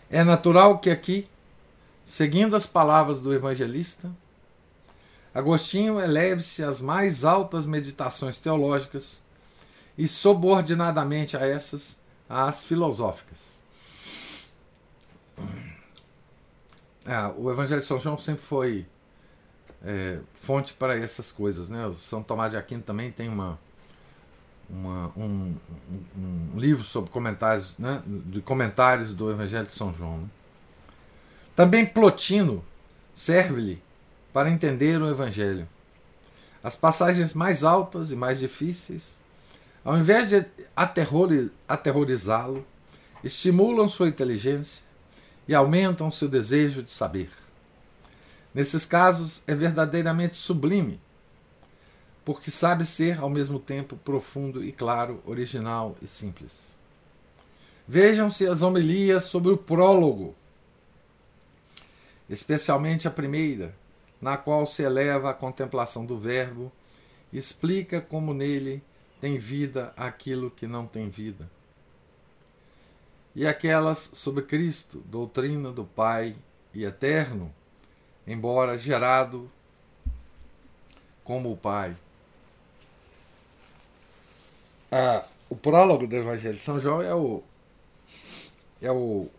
É 0.10 0.24
natural 0.24 0.80
que 0.80 0.90
aqui, 0.90 1.28
seguindo 2.04 2.56
as 2.56 2.66
palavras 2.66 3.22
do 3.22 3.34
evangelista, 3.34 4.12
Agostinho 5.34 6.00
eleve-se 6.00 6.64
às 6.64 6.80
mais 6.80 7.26
altas 7.26 7.66
meditações 7.66 8.38
teológicas 8.38 9.20
e, 9.98 10.08
subordinadamente 10.08 11.36
a 11.36 11.40
essas, 11.40 12.00
às 12.34 12.64
filosóficas. 12.64 13.62
É, 17.06 17.32
o 17.38 17.52
Evangelho 17.52 17.82
de 17.82 17.88
São 17.88 18.00
João 18.00 18.18
sempre 18.18 18.42
foi 18.42 18.88
é, 19.84 20.20
fonte 20.34 20.74
para 20.74 20.98
essas 20.98 21.32
coisas. 21.32 21.70
Né? 21.70 21.86
O 21.86 21.94
São 21.94 22.24
Tomás 22.24 22.52
de 22.52 22.58
Aquino 22.58 22.82
também 22.82 23.12
tem 23.12 23.30
uma, 23.30 23.60
uma 24.70 25.12
um, 25.16 25.56
um, 26.18 26.52
um, 26.56 26.60
livro 26.60 26.84
sobre 26.84 27.12
comentários, 27.12 27.78
né? 27.78 28.02
de 28.08 28.42
comentários 28.42 29.14
do 29.14 29.30
Evangelho 29.30 29.68
de 29.68 29.76
São 29.76 29.94
João. 29.94 30.20
Né? 30.20 30.28
Também 31.56 31.86
Plotino 31.86 32.66
serve-lhe 33.14 33.82
para 34.32 34.50
entender 34.50 35.00
o 35.00 35.08
Evangelho. 35.08 35.68
As 36.64 36.76
passagens 36.76 37.34
mais 37.34 37.64
altas 37.64 38.12
e 38.12 38.16
mais 38.16 38.40
difíceis, 38.40 39.18
ao 39.84 39.98
invés 39.98 40.30
de 40.30 40.46
aterrorizá-lo, 41.68 42.66
estimulam 43.24 43.88
sua 43.88 44.08
inteligência 44.08 44.84
e 45.48 45.54
aumentam 45.54 46.10
seu 46.10 46.28
desejo 46.28 46.82
de 46.82 46.92
saber. 46.92 47.30
Nesses 48.54 48.86
casos, 48.86 49.42
é 49.48 49.54
verdadeiramente 49.54 50.36
sublime, 50.36 51.02
porque 52.24 52.50
sabe 52.50 52.86
ser 52.86 53.20
ao 53.20 53.30
mesmo 53.30 53.60
tempo 53.60 53.98
profundo 53.98 54.64
e 54.64 54.72
claro, 54.72 55.22
original 55.26 55.98
e 56.02 56.08
simples. 56.08 56.78
Vejam-se 57.86 58.48
as 58.48 58.62
homilias 58.62 59.26
sobre 59.26 59.52
o 59.52 59.58
prólogo, 59.58 60.34
especialmente 62.30 63.08
a 63.08 63.12
primeira, 63.12 63.76
na 64.22 64.38
qual 64.38 64.66
se 64.66 64.84
eleva 64.84 65.30
a 65.30 65.34
contemplação 65.34 66.06
do 66.06 66.18
Verbo, 66.18 66.72
explica 67.34 68.00
como 68.00 68.34
nele 68.34 68.82
tem 69.24 69.38
vida 69.38 69.94
aquilo 69.96 70.52
que 70.52 70.68
não 70.68 70.86
tem 70.86 71.10
vida. 71.10 71.50
E 73.34 73.48
aquelas 73.48 73.98
sobre 73.98 74.44
Cristo, 74.44 75.02
doutrina 75.06 75.72
do 75.72 75.86
Pai 75.86 76.36
e 76.74 76.84
eterno, 76.84 77.50
embora 78.28 78.78
gerado 78.78 79.50
como 81.24 81.54
o 81.54 81.56
Pai. 81.56 81.96
Ah, 84.92 85.26
o 85.50 85.56
prólogo 85.56 86.06
do 86.06 86.18
Evangelho 86.18 86.58
de 86.58 86.62
São 86.62 86.78
João 86.78 87.02
é 87.02 87.16
o 87.16 87.42
é 88.82 88.92
o 88.92 89.30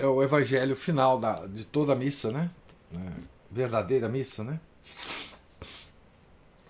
é 0.00 0.04
o 0.04 0.20
evangelho 0.20 0.74
final 0.74 1.16
da, 1.20 1.34
de 1.46 1.64
toda 1.64 1.92
a 1.92 1.96
missa, 1.96 2.32
né? 2.32 2.50
É, 2.92 3.12
verdadeira 3.52 4.08
missa, 4.08 4.42
né? 4.42 4.58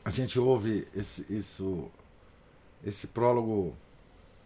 A 0.04 0.10
gente 0.10 0.38
ouve 0.38 0.86
esse, 0.94 1.26
isso, 1.30 1.90
esse 2.84 3.06
prólogo 3.08 3.76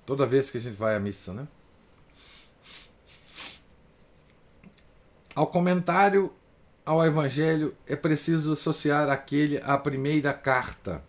toda 0.04 0.26
vez 0.26 0.50
que 0.50 0.58
a 0.58 0.60
gente 0.60 0.76
vai 0.76 0.94
à 0.94 1.00
missa, 1.00 1.32
né? 1.32 1.48
Ao 5.34 5.46
comentário 5.46 6.32
ao 6.86 7.04
Evangelho 7.04 7.74
é 7.86 7.96
preciso 7.96 8.52
associar 8.52 9.10
aquele 9.10 9.58
à 9.58 9.76
primeira 9.76 10.32
carta, 10.32 11.02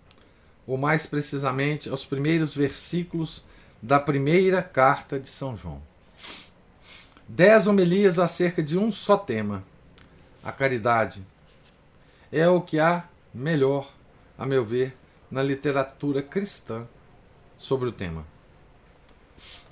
ou 0.65 0.75
mais 0.75 1.05
precisamente 1.05 1.87
aos 1.87 2.03
primeiros 2.03 2.53
versículos 2.53 3.45
da 3.81 3.99
primeira 3.99 4.61
carta 4.63 5.19
de 5.19 5.29
São 5.29 5.55
João. 5.55 5.81
Dez 7.27 7.67
homilias 7.67 8.17
acerca 8.17 8.63
de 8.63 8.77
um 8.77 8.91
só 8.91 9.17
tema, 9.17 9.63
a 10.43 10.51
caridade. 10.51 11.23
É 12.31 12.49
o 12.49 12.59
que 12.59 12.79
há 12.79 13.07
melhor, 13.33 13.93
a 14.37 14.45
meu 14.45 14.65
ver, 14.65 14.95
na 15.29 15.41
literatura 15.41 16.21
cristã 16.21 16.87
sobre 17.57 17.89
o 17.89 17.91
tema. 17.91 18.25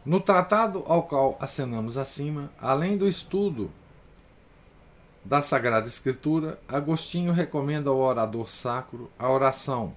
No 0.05 0.19
tratado 0.19 0.83
ao 0.87 1.03
qual 1.03 1.37
acenamos 1.39 1.97
acima, 1.97 2.51
além 2.59 2.97
do 2.97 3.07
estudo 3.07 3.71
da 5.23 5.41
Sagrada 5.41 5.87
Escritura, 5.87 6.59
Agostinho 6.67 7.31
recomenda 7.31 7.89
ao 7.89 7.97
orador 7.97 8.49
sacro 8.49 9.09
a 9.17 9.29
oração. 9.29 9.95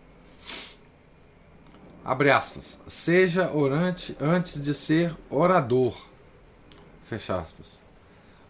Abre 2.04 2.31
aspas. 2.31 2.81
Seja 2.87 3.52
orante 3.52 4.16
antes 4.20 4.61
de 4.61 4.72
ser 4.72 5.14
orador 5.28 6.09
Fecha 7.09 7.40
aspas. 7.40 7.81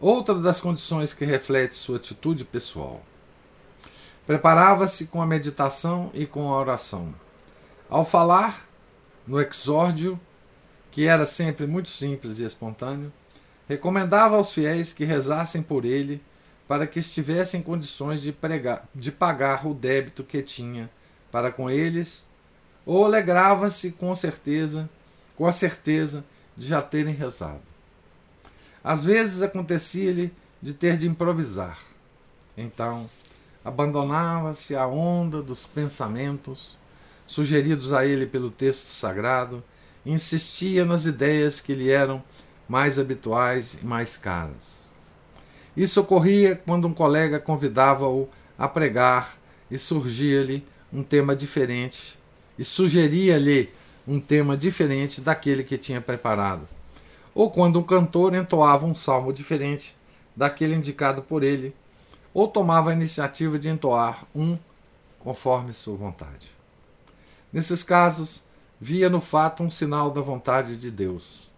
Outra 0.01 0.35
das 0.35 0.59
condições 0.59 1.15
que 1.15 1.25
reflete 1.25 1.77
sua 1.77 1.97
atitude 1.97 2.45
pessoal. 2.45 3.01
Preparava-se 4.29 5.07
com 5.07 5.23
a 5.23 5.27
meditação 5.27 6.11
e 6.13 6.27
com 6.27 6.53
a 6.53 6.61
oração. 6.61 7.15
Ao 7.89 8.05
falar, 8.05 8.69
no 9.27 9.41
exórdio, 9.41 10.21
que 10.91 11.07
era 11.07 11.25
sempre 11.25 11.67
muito 11.67 11.89
simples 11.89 12.39
e 12.39 12.45
espontâneo, 12.45 13.11
recomendava 13.67 14.37
aos 14.37 14.53
fiéis 14.53 14.93
que 14.93 15.07
rezassem 15.07 15.63
por 15.63 15.87
ele 15.87 16.23
para 16.69 16.87
que 16.87 16.99
estivessem 16.99 17.61
em 17.61 17.63
condições 17.63 18.21
de, 18.21 18.31
pregar, 18.31 18.87
de 18.95 19.11
pagar 19.11 19.67
o 19.67 19.73
débito 19.73 20.23
que 20.23 20.43
tinha 20.43 20.91
para 21.33 21.51
com 21.51 21.71
eles, 21.71 22.27
ou 22.85 23.07
alegrava-se 23.07 23.93
com 23.93 24.15
certeza, 24.15 24.91
com 25.37 25.47
a 25.47 25.53
certeza 25.53 26.23
de 26.55 26.67
já 26.67 26.83
terem 26.83 27.15
rezado. 27.15 27.63
Às 28.85 29.03
vezes 29.03 29.41
acontecia-lhe 29.41 30.31
de 30.61 30.75
ter 30.75 30.99
de 30.99 31.09
improvisar. 31.09 31.79
Então, 32.55 33.09
abandonava-se 33.65 34.75
à 34.75 34.87
onda 34.87 35.43
dos 35.43 35.67
pensamentos 35.67 36.77
sugeridos 37.27 37.93
a 37.93 38.07
ele 38.07 38.27
pelo 38.27 38.51
texto 38.51 38.93
sagrado 38.93 39.63
insistia 40.05 40.85
nas 40.85 41.07
ideias 41.07 41.61
que 41.61 41.75
lhe 41.75 41.91
eram 41.91 42.23
mais 42.69 42.99
habituais 42.99 43.79
e 43.83 43.85
mais 43.85 44.17
caras. 44.17 44.91
Isso 45.77 46.01
ocorria 46.01 46.61
quando 46.67 46.89
um 46.89 46.95
colega 46.95 47.39
convidava-o 47.39 48.29
a 48.59 48.67
pregar 48.67 49.39
e 49.71 49.77
surgia-lhe 49.79 50.67
um 50.93 51.03
tema 51.03 51.37
diferente 51.37 52.19
e 52.59 52.65
sugeria-lhe 52.65 53.71
um 54.07 54.19
tema 54.19 54.57
diferente 54.57 55.21
daquele 55.21 55.63
que 55.63 55.77
tinha 55.77 56.01
preparado 56.01 56.67
ou 57.39 57.49
quando 57.49 57.79
um 57.79 57.85
cantor 57.85 58.35
entoava 58.35 58.85
um 58.85 58.97
salmo 58.97 59.33
diferente 59.33 59.95
daquele 60.35 60.75
indicado 60.75 61.23
por 61.23 61.45
ele, 61.45 61.73
ou 62.33 62.49
tomava 62.49 62.91
a 62.91 62.93
iniciativa 62.93 63.59
de 63.59 63.69
entoar 63.69 64.27
um 64.35 64.59
conforme 65.19 65.73
sua 65.73 65.97
vontade. 65.97 66.51
Nesses 67.53 67.83
casos, 67.83 68.43
via 68.81 69.09
no 69.09 69.21
fato 69.21 69.63
um 69.63 69.71
sinal 69.71 70.11
da 70.11 70.21
vontade 70.21 70.77
de 70.77 70.91
Deus. 70.91 71.51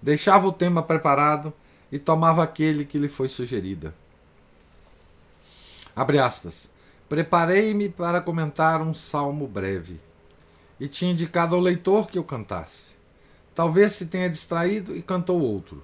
Deixava 0.00 0.46
o 0.46 0.52
tema 0.52 0.82
preparado 0.82 1.52
e 1.90 1.98
tomava 1.98 2.42
aquele 2.42 2.84
que 2.84 2.98
lhe 2.98 3.08
foi 3.08 3.28
sugerida. 3.28 3.94
Abre 5.94 6.18
aspas. 6.18 6.72
Preparei-me 7.08 7.88
para 7.88 8.20
comentar 8.20 8.80
um 8.80 8.94
salmo 8.94 9.46
breve 9.46 10.00
e 10.80 10.88
tinha 10.88 11.12
indicado 11.12 11.54
ao 11.54 11.60
leitor 11.60 12.08
que 12.08 12.18
eu 12.18 12.24
cantasse. 12.24 12.94
Talvez 13.54 13.92
se 13.92 14.06
tenha 14.06 14.28
distraído 14.28 14.96
e 14.96 15.02
cantou 15.02 15.40
outro. 15.40 15.82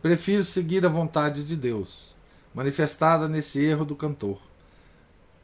Prefiro 0.00 0.44
seguir 0.44 0.86
a 0.86 0.88
vontade 0.88 1.44
de 1.44 1.56
Deus, 1.56 2.14
manifestada 2.54 3.28
nesse 3.28 3.62
erro 3.62 3.84
do 3.84 3.94
cantor, 3.94 4.40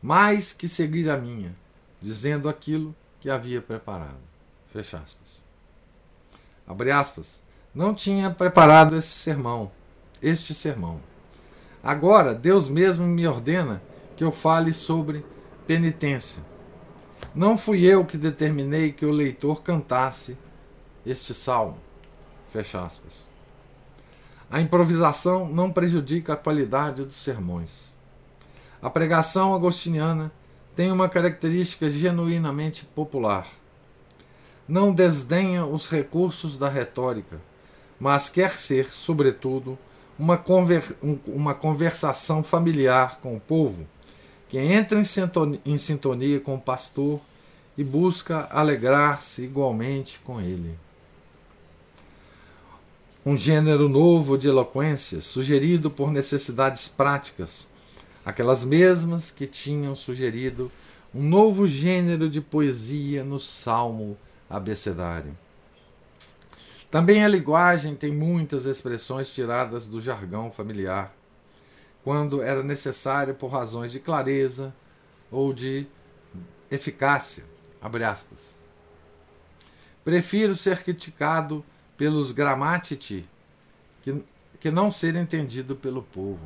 mais 0.03 0.53
que 0.53 0.69
seguir 0.69 1.09
a 1.11 1.17
minha, 1.17 1.55
dizendo 2.01 2.49
aquilo 2.49 2.95
que 3.21 3.31
havia 3.31 3.61
preparado. 3.61 4.21
Fecha 4.73 4.99
aspas. 4.99 5.43
Abre 6.67 6.91
aspas. 6.91 7.43
Não 7.75 7.95
tinha 7.95 8.31
preparado 8.31 8.97
esse 8.97 9.09
sermão, 9.09 9.71
este 10.23 10.55
sermão. 10.55 11.01
Agora 11.83 12.35
Deus 12.35 12.69
mesmo 12.69 13.07
me 13.07 13.27
ordena 13.27 13.83
que 14.17 14.25
eu 14.25 14.33
fale 14.33 14.73
sobre 14.73 15.25
penitência. 15.67 16.43
Não 17.35 17.59
fui 17.59 17.85
eu 17.85 18.05
que 18.05 18.17
determinei 18.17 18.93
que 18.93 19.05
o 19.05 19.11
leitor 19.11 19.63
cantasse 19.63 20.37
este 21.05 21.35
salmo. 21.35 21.79
Fecha 22.51 22.83
aspas. 22.83 23.29
A 24.49 24.61
improvisação 24.61 25.49
não 25.49 25.73
prejudica 25.73 26.35
a 26.35 26.37
qualidade 26.37 27.05
dos 27.05 27.17
sermões. 27.17 27.97
A 28.81 28.89
pregação 28.89 29.53
agostiniana 29.53 30.31
tem 30.77 30.93
uma 30.93 31.09
característica 31.09 31.91
genuinamente 31.91 32.85
popular. 32.85 33.49
Não 34.69 34.93
desdenha 34.93 35.67
os 35.67 35.91
recursos 35.91 36.57
da 36.57 36.69
retórica, 36.69 37.41
mas 37.99 38.29
quer 38.29 38.51
ser, 38.51 38.93
sobretudo, 38.93 39.77
uma, 40.17 40.37
conver 40.37 40.97
uma 41.27 41.55
conversação 41.55 42.43
familiar 42.43 43.19
com 43.21 43.35
o 43.35 43.41
povo, 43.41 43.85
que 44.49 44.59
entra 44.59 45.01
em 45.01 45.05
em 45.65 45.79
sintonia 45.79 46.39
com 46.39 46.55
o 46.55 46.61
pastor 46.61 47.21
e 47.77 47.83
busca 47.83 48.47
alegrar-se 48.51 49.43
igualmente 49.43 50.21
com 50.21 50.41
ele 50.41 50.79
um 53.27 53.37
gênero 53.37 53.89
novo 53.89 54.39
de 54.39 54.47
eloquência, 54.47 55.21
sugerido 55.21 55.91
por 55.91 56.13
necessidades 56.13 56.87
práticas, 56.87 57.69
aquelas 58.25 58.65
mesmas 58.65 59.33
que 59.33 59.49
tinham 59.49 59.97
sugerido 59.97 60.71
um 61.13 61.25
novo 61.25 61.67
gênero 61.67 62.31
de 62.31 62.41
poesia 62.41 63.25
no 63.25 63.41
salmo 63.41 64.17
abecedário. 64.49 65.37
Também 66.89 67.25
a 67.25 67.29
linguagem 67.29 67.97
tem 67.97 68.13
muitas 68.13 68.65
expressões 68.65 69.29
tiradas 69.35 69.89
do 69.89 70.01
jargão 70.01 70.53
familiar, 70.53 71.13
quando 72.05 72.41
era 72.41 72.63
necessário 72.63 73.35
por 73.35 73.49
razões 73.49 73.91
de 73.91 73.99
clareza 73.99 74.73
ou 75.33 75.53
de 75.53 75.85
eficácia. 76.71 77.43
Prefiro 80.05 80.55
ser 80.55 80.85
criticado 80.85 81.65
pelos 81.97 82.33
gramatiti, 82.33 83.29
que, 84.03 84.25
que 84.61 84.71
não 84.71 84.91
ser 84.91 85.17
entendido 85.17 85.75
pelo 85.77 86.03
povo. 86.03 86.41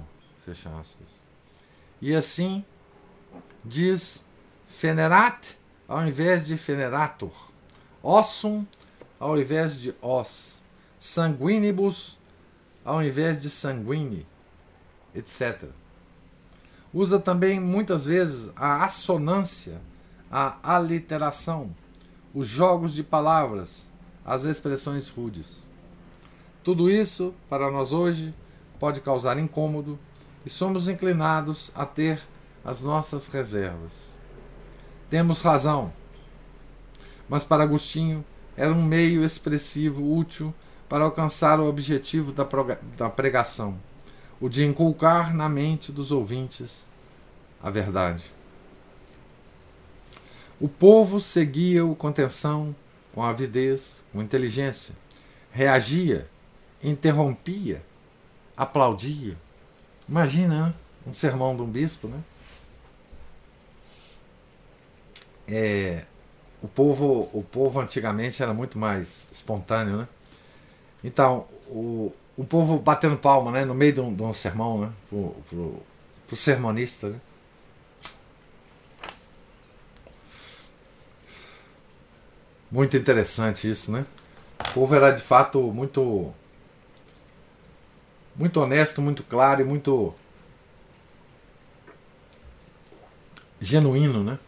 Fecha 0.45 0.71
aspas. 0.79 1.25
E 2.01 2.15
assim 2.15 2.65
diz 3.65 4.25
fenerat 4.69 5.57
ao 5.87 6.07
invés 6.07 6.47
de 6.47 6.57
fenerator, 6.57 7.33
ossum 8.03 8.65
ao 9.19 9.39
invés 9.39 9.79
de 9.79 9.95
os, 10.01 10.63
sanguinibus 10.99 12.19
ao 12.85 13.03
invés 13.03 13.43
de 13.43 13.51
sanguine, 13.51 14.27
etc. 15.15 15.65
Usa 16.95 17.19
também 17.19 17.61
muitas 17.61 18.05
vezes 18.05 18.51
a 18.57 18.85
assonância, 18.85 19.81
a 20.31 20.77
aliteração, 20.77 21.75
os 22.33 22.47
jogos 22.47 22.95
de 22.95 23.03
palavras, 23.03 23.90
as 24.25 24.45
expressões 24.45 25.09
rudes. 25.09 25.69
Tudo 26.63 26.91
isso, 26.91 27.35
para 27.49 27.71
nós 27.71 27.93
hoje, 27.93 28.35
pode 28.79 29.01
causar 29.01 29.39
incômodo 29.39 29.99
e 30.45 30.51
somos 30.51 30.89
inclinados 30.89 31.71
a 31.75 31.85
ter 31.85 32.21
as 32.65 32.83
nossas 32.83 33.27
reservas. 33.27 34.15
Temos 35.09 35.41
razão, 35.41 35.93
mas 37.29 37.45
para 37.45 37.65
Agostinho 37.65 38.25
era 38.57 38.73
um 38.73 38.83
meio 38.83 39.25
expressivo 39.25 40.17
útil 40.17 40.55
para 40.89 41.05
alcançar 41.05 41.61
o 41.61 41.69
objetivo 41.69 42.33
da 42.33 43.09
pregação, 43.09 43.79
o 44.41 44.49
de 44.49 44.65
inculcar 44.65 45.35
na 45.35 45.49
mente 45.49 45.91
dos 45.91 46.13
ouvintes 46.13 46.87
a 47.63 47.71
verdade. 47.71 48.25
O 50.61 50.69
povo 50.69 51.21
seguia-o 51.21 51.95
com 51.95 52.09
atenção, 52.09 52.75
com 53.15 53.23
avidez, 53.23 54.05
com 54.13 54.23
inteligência, 54.23 54.95
reagia, 55.53 56.29
interrompia, 56.83 57.83
aplaudia. 58.57 59.37
Imagina 60.09 60.69
né? 60.69 60.75
um 61.07 61.13
sermão 61.13 61.55
de 61.55 61.63
um 61.63 61.67
bispo, 61.67 62.09
né? 62.09 62.21
É, 65.49 66.05
o 66.63 66.69
povo, 66.69 67.29
o 67.33 67.43
povo 67.43 67.81
antigamente 67.81 68.43
era 68.43 68.55
muito 68.55 68.79
mais 68.79 69.29
espontâneo, 69.33 69.99
né? 69.99 70.09
Então, 71.03 71.47
o, 71.67 72.13
o 72.37 72.45
povo 72.45 72.79
batendo 72.79 73.17
palma, 73.17 73.51
né? 73.51 73.65
No 73.65 73.75
meio 73.75 73.93
de 73.93 74.01
um, 74.01 74.15
de 74.15 74.23
um 74.23 74.33
sermão, 74.33 74.81
né? 74.81 74.93
Pro, 75.09 75.35
pro, 75.49 75.83
pro 76.27 76.37
sermonista, 76.37 77.09
né? 77.09 77.21
Muito 82.71 82.97
interessante 82.97 83.69
isso, 83.69 83.91
né? 83.91 84.07
O 84.61 84.73
povo 84.73 84.95
era 84.95 85.11
de 85.11 85.23
fato 85.23 85.61
muito 85.73 86.33
muito 88.37 88.61
honesto, 88.61 89.03
muito 89.03 89.23
claro 89.25 89.61
e 89.61 89.65
muito 89.65 90.15
genuíno, 93.61 94.23
né? 94.23 94.39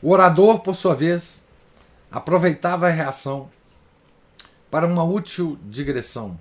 O 0.00 0.10
orador, 0.10 0.60
por 0.60 0.76
sua 0.76 0.94
vez, 0.94 1.44
aproveitava 2.10 2.86
a 2.86 2.90
reação 2.90 3.50
para 4.70 4.86
uma 4.86 5.02
útil 5.02 5.58
digressão, 5.64 6.38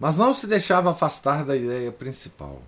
mas 0.00 0.16
não 0.16 0.32
se 0.32 0.46
deixava 0.46 0.90
afastar 0.90 1.44
da 1.44 1.54
ideia 1.54 1.92
principal. 1.92 2.62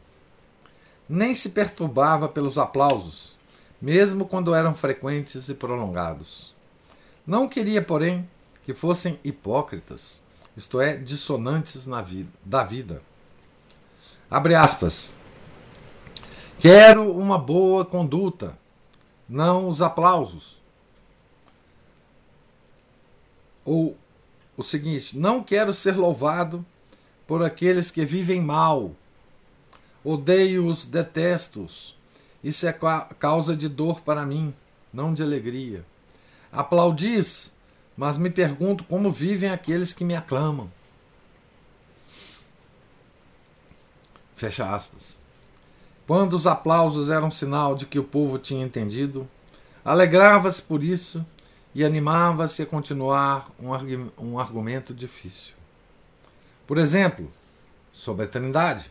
Nem 1.08 1.34
se 1.34 1.48
perturbava 1.50 2.28
pelos 2.28 2.58
aplausos, 2.58 3.36
mesmo 3.80 4.26
quando 4.26 4.54
eram 4.54 4.74
frequentes 4.74 5.48
e 5.48 5.54
prolongados. 5.54 6.54
Não 7.26 7.48
queria, 7.48 7.80
porém, 7.80 8.28
que 8.64 8.74
fossem 8.74 9.18
hipócritas, 9.24 10.20
isto 10.56 10.80
é, 10.80 10.96
dissonantes 10.96 11.86
na 11.86 12.02
vida, 12.02 12.30
da 12.44 12.62
vida. 12.64 13.02
Abre 14.30 14.54
aspas. 14.54 15.12
Quero 16.58 17.10
uma 17.10 17.38
boa 17.38 17.84
conduta, 17.84 18.56
não 19.28 19.68
os 19.68 19.80
aplausos. 19.80 20.58
Ou 23.64 23.96
o 24.56 24.62
seguinte: 24.62 25.16
não 25.16 25.42
quero 25.42 25.72
ser 25.72 25.96
louvado 25.96 26.64
por 27.26 27.42
aqueles 27.42 27.90
que 27.90 28.04
vivem 28.04 28.40
mal. 28.40 28.92
Odeio-os, 30.04 30.84
detesto-os. 30.84 31.96
Isso 32.42 32.66
é 32.66 32.72
causa 33.18 33.54
de 33.56 33.68
dor 33.68 34.00
para 34.00 34.24
mim, 34.24 34.54
não 34.92 35.12
de 35.12 35.22
alegria. 35.22 35.84
Aplaudis, 36.50 37.54
mas 37.96 38.16
me 38.16 38.30
pergunto 38.30 38.84
como 38.84 39.12
vivem 39.12 39.50
aqueles 39.50 39.92
que 39.92 40.04
me 40.04 40.16
aclamam. 40.16 40.70
Fecha 44.36 44.74
aspas. 44.74 45.18
Quando 46.06 46.32
os 46.32 46.46
aplausos 46.46 47.10
eram 47.10 47.30
sinal 47.30 47.76
de 47.76 47.86
que 47.86 47.98
o 47.98 48.04
povo 48.04 48.38
tinha 48.38 48.64
entendido, 48.64 49.28
alegrava-se 49.84 50.62
por 50.62 50.82
isso 50.82 51.24
e 51.74 51.84
animava-se 51.84 52.62
a 52.62 52.66
continuar 52.66 53.50
um, 54.18 54.38
argumento 54.38 54.92
difícil. 54.92 55.54
Por 56.66 56.78
exemplo, 56.78 57.30
sobre 57.92 58.24
a 58.24 58.28
Trindade. 58.28 58.90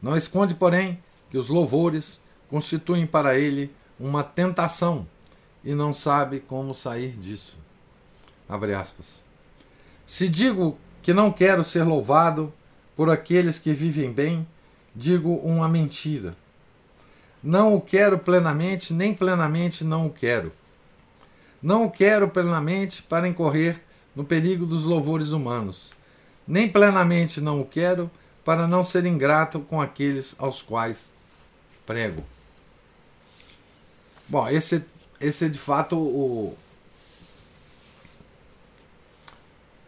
Não 0.00 0.16
esconde, 0.16 0.54
porém, 0.54 1.02
que 1.30 1.38
os 1.38 1.48
louvores 1.48 2.20
constituem 2.48 3.06
para 3.06 3.38
ele 3.38 3.70
uma 3.98 4.22
tentação 4.22 5.06
e 5.64 5.74
não 5.74 5.92
sabe 5.92 6.40
como 6.40 6.74
sair 6.74 7.12
disso. 7.12 7.58
Abre 8.48 8.74
aspas. 8.74 9.24
Se 10.06 10.28
digo 10.28 10.78
que 11.02 11.12
não 11.12 11.30
quero 11.30 11.62
ser 11.62 11.82
louvado 11.82 12.52
por 12.96 13.10
aqueles 13.10 13.58
que 13.58 13.72
vivem 13.72 14.12
bem, 14.12 14.46
digo 14.94 15.34
uma 15.36 15.68
mentira. 15.68 16.34
Não 17.42 17.74
o 17.74 17.80
quero 17.80 18.18
plenamente, 18.18 18.92
nem 18.92 19.14
plenamente 19.14 19.84
não 19.84 20.06
o 20.06 20.10
quero. 20.10 20.52
Não 21.62 21.84
o 21.84 21.90
quero 21.90 22.28
plenamente 22.28 23.02
para 23.02 23.28
incorrer 23.28 23.80
no 24.14 24.24
perigo 24.24 24.66
dos 24.66 24.84
louvores 24.84 25.30
humanos, 25.30 25.92
nem 26.46 26.68
plenamente 26.68 27.40
não 27.40 27.60
o 27.60 27.64
quero 27.64 28.10
para 28.44 28.66
não 28.66 28.82
ser 28.82 29.04
ingrato 29.06 29.60
com 29.60 29.80
aqueles 29.80 30.34
aos 30.38 30.62
quais 30.62 31.12
prego. 31.88 32.22
Bom, 34.28 34.46
esse, 34.46 34.84
esse 35.18 35.46
é 35.46 35.48
de 35.48 35.58
fato 35.58 35.96
o 35.96 36.54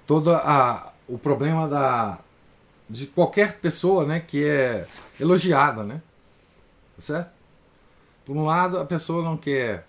todo 0.07 0.35
a, 0.35 0.95
o 1.07 1.19
problema 1.19 1.69
da 1.69 2.19
de 2.89 3.07
qualquer 3.07 3.59
pessoa, 3.59 4.05
né, 4.07 4.19
que 4.19 4.43
é 4.43 4.89
elogiada, 5.21 5.85
né? 5.85 6.03
Tá 6.97 7.03
certo? 7.03 7.31
Por 8.25 8.35
um 8.35 8.47
lado, 8.47 8.79
a 8.79 8.87
pessoa 8.87 9.23
não 9.23 9.37
quer 9.37 9.87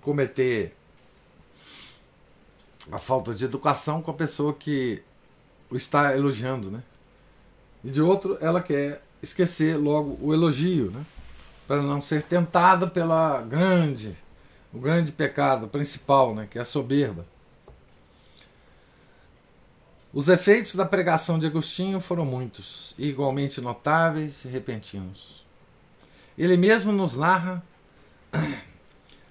cometer 0.00 0.74
a 2.90 2.98
falta 2.98 3.34
de 3.34 3.44
educação 3.44 4.00
com 4.00 4.10
a 4.10 4.14
pessoa 4.14 4.54
que 4.54 5.02
o 5.70 5.76
está 5.76 6.16
elogiando, 6.16 6.70
né? 6.70 6.82
E 7.84 7.90
de 7.90 8.00
outro, 8.00 8.38
ela 8.40 8.62
quer 8.62 9.02
esquecer 9.22 9.76
logo 9.76 10.18
o 10.20 10.32
elogio, 10.32 10.90
né? 10.90 11.04
Para 11.66 11.82
não 11.82 12.00
ser 12.00 12.22
tentada 12.22 12.86
pela 12.86 13.42
grande, 13.42 14.16
o 14.72 14.78
grande 14.78 15.12
pecado 15.12 15.68
principal, 15.68 16.34
né, 16.34 16.46
que 16.50 16.58
é 16.58 16.62
a 16.62 16.64
soberba. 16.64 17.26
Os 20.12 20.28
efeitos 20.28 20.74
da 20.74 20.86
pregação 20.86 21.38
de 21.38 21.46
Agostinho 21.46 22.00
foram 22.00 22.24
muitos, 22.24 22.94
igualmente 22.98 23.60
notáveis 23.60 24.44
e 24.44 24.48
repentinos. 24.48 25.44
Ele 26.36 26.56
mesmo 26.56 26.90
nos 26.92 27.16
narra 27.16 27.62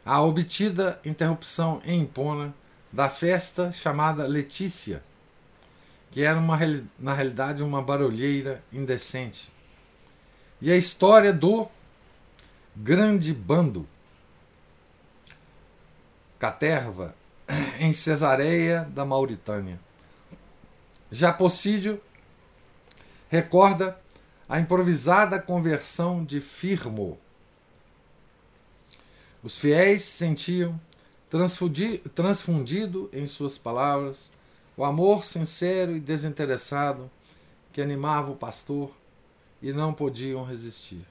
a 0.06 0.22
obtida 0.22 1.00
interrupção 1.04 1.82
em 1.84 2.02
Impona 2.02 2.54
da 2.92 3.10
festa 3.10 3.72
chamada 3.72 4.28
Letícia, 4.28 5.04
que 6.12 6.22
era 6.22 6.38
uma, 6.38 6.58
na 7.00 7.14
realidade 7.14 7.64
uma 7.64 7.82
barulheira 7.82 8.64
indecente, 8.72 9.52
e 10.62 10.72
a 10.72 10.78
história 10.78 11.32
do 11.32 11.68
grande 12.76 13.34
bando 13.34 13.88
Caterva 16.40 17.16
em 17.80 17.94
Cesareia 17.94 18.84
da 18.92 19.06
Mauritânia. 19.06 19.80
Já 21.12 21.32
Possídio 21.32 22.02
recorda 23.30 24.00
a 24.48 24.60
improvisada 24.60 25.40
conversão 25.40 26.24
de 26.24 26.40
Firmo. 26.40 27.18
Os 29.44 29.58
fiéis 29.58 30.04
sentiam, 30.04 30.80
transfundido 32.14 33.10
em 33.14 33.28
suas 33.28 33.58
palavras, 33.58 34.32
o 34.76 34.84
amor 34.84 35.26
sincero 35.26 35.96
e 35.96 36.00
desinteressado 36.00 37.10
que 37.72 37.82
animava 37.82 38.32
o 38.32 38.36
pastor 38.36 38.92
e 39.62 39.72
não 39.74 39.94
podiam 39.94 40.44
resistir. 40.44 41.06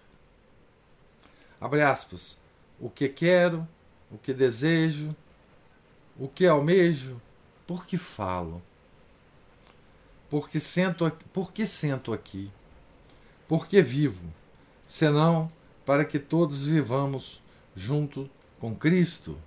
Abre 1.61 1.82
aspas. 1.82 2.38
O 2.78 2.90
que 2.90 3.09
quero, 3.09 3.66
o 4.11 4.18
que 4.18 4.35
desejo, 4.35 5.14
o 6.18 6.28
que 6.28 6.46
almejo, 6.46 7.20
por 7.66 7.87
que 7.87 7.96
falo? 7.96 8.62
Porque 10.28 10.61
sento, 10.61 11.11
por 11.32 11.52
que 11.52 11.66
sento 11.66 12.12
aqui? 12.12 12.50
Por 13.48 13.66
que 13.66 13.80
vivo? 13.80 14.22
Senão 14.87 15.50
para 15.85 16.04
que 16.04 16.18
todos 16.18 16.66
vivamos 16.66 17.40
junto 17.74 18.28
com 18.59 18.74
Cristo. 18.74 19.38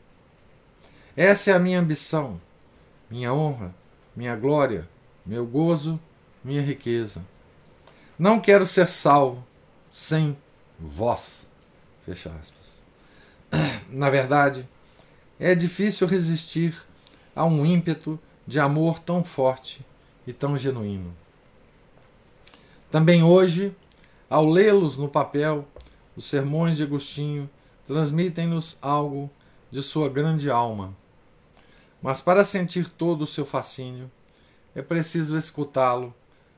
Essa 1.16 1.52
é 1.52 1.54
a 1.54 1.60
minha 1.60 1.80
ambição, 1.80 2.40
minha 3.10 3.34
honra, 3.34 3.76
minha 4.16 4.36
glória, 4.36 4.88
meu 5.26 5.46
gozo, 5.46 6.00
minha 6.44 6.62
riqueza. 6.62 7.26
Não 8.20 8.38
quero 8.38 8.66
ser 8.66 8.90
salvo 8.90 9.48
sem 9.90 10.38
vós. 10.78 11.48
Fecha 12.06 12.30
aspas. 12.30 12.82
Na 13.90 14.10
verdade, 14.10 14.68
é 15.40 15.56
difícil 15.56 16.06
resistir 16.06 16.76
a 17.34 17.46
um 17.46 17.66
ímpeto 17.66 18.20
de 18.46 18.60
amor 18.60 19.00
tão 19.00 19.24
forte 19.24 19.86
e 20.28 20.34
tão 20.34 20.58
genuíno. 20.58 21.16
Também 22.92 23.24
hoje, 23.24 23.74
ao 24.30 24.46
lê-los 24.46 24.98
no 24.98 25.08
papel, 25.08 25.66
os 26.14 26.26
sermões 26.26 26.76
de 26.76 26.84
Agostinho 26.84 27.50
transmitem-nos 27.88 28.78
algo 28.82 29.32
de 29.72 29.82
sua 29.82 30.10
grande 30.10 30.52
alma. 30.52 30.94
Mas 32.02 32.20
para 32.20 32.44
sentir 32.44 32.90
todo 32.90 33.22
o 33.22 33.28
seu 33.28 33.46
fascínio, 33.46 34.12
é 34.76 34.82
preciso 34.82 35.38
escutá-lo, 35.38 36.14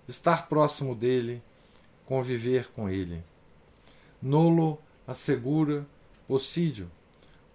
estar 0.07 0.47
próximo 0.49 0.95
dele, 0.95 1.43
conviver 2.11 2.67
com 2.75 2.89
ele. 2.89 3.23
Nolo 4.21 4.77
assegura 5.07 5.87
Possídio, 6.27 6.91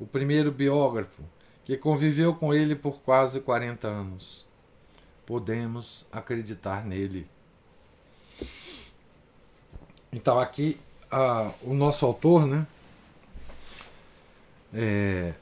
o 0.01 0.07
primeiro 0.07 0.51
biógrafo, 0.51 1.23
que 1.63 1.77
conviveu 1.77 2.35
com 2.35 2.55
ele 2.55 2.75
por 2.75 3.01
quase 3.01 3.39
40 3.39 3.87
anos. 3.87 4.47
Podemos 5.27 6.07
acreditar 6.11 6.87
nele. 6.87 7.29
Então, 10.11 10.41
aqui, 10.41 10.81
uh, 11.13 11.53
o 11.61 11.75
nosso 11.75 12.07
autor, 12.07 12.47
né, 12.47 12.67
é, 14.73 15.35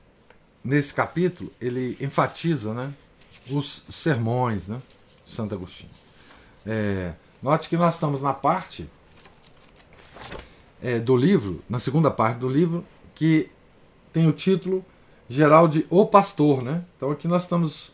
nesse 0.65 0.93
capítulo, 0.93 1.53
ele 1.61 1.97
enfatiza 2.01 2.75
né, 2.75 2.93
os 3.49 3.85
sermões 3.89 4.67
né, 4.67 4.83
de 5.25 5.31
Santo 5.31 5.55
Agostinho. 5.55 5.93
É, 6.67 7.13
note 7.41 7.69
que 7.69 7.77
nós 7.77 7.95
estamos 7.95 8.21
na 8.21 8.33
parte 8.33 8.91
é, 10.85 11.01
do 11.01 11.17
livro, 11.17 11.61
na 11.69 11.81
segunda 11.81 12.11
parte 12.11 12.39
do 12.39 12.49
livro, 12.49 12.85
que 13.17 13.51
tem 14.13 14.29
o 14.29 14.33
título 14.33 14.85
geral 15.29 15.67
de 15.67 15.85
O 15.91 16.07
Pastor. 16.07 16.63
Né? 16.63 16.85
Então 16.97 17.11
aqui 17.11 17.27
nós 17.27 17.43
estamos 17.43 17.93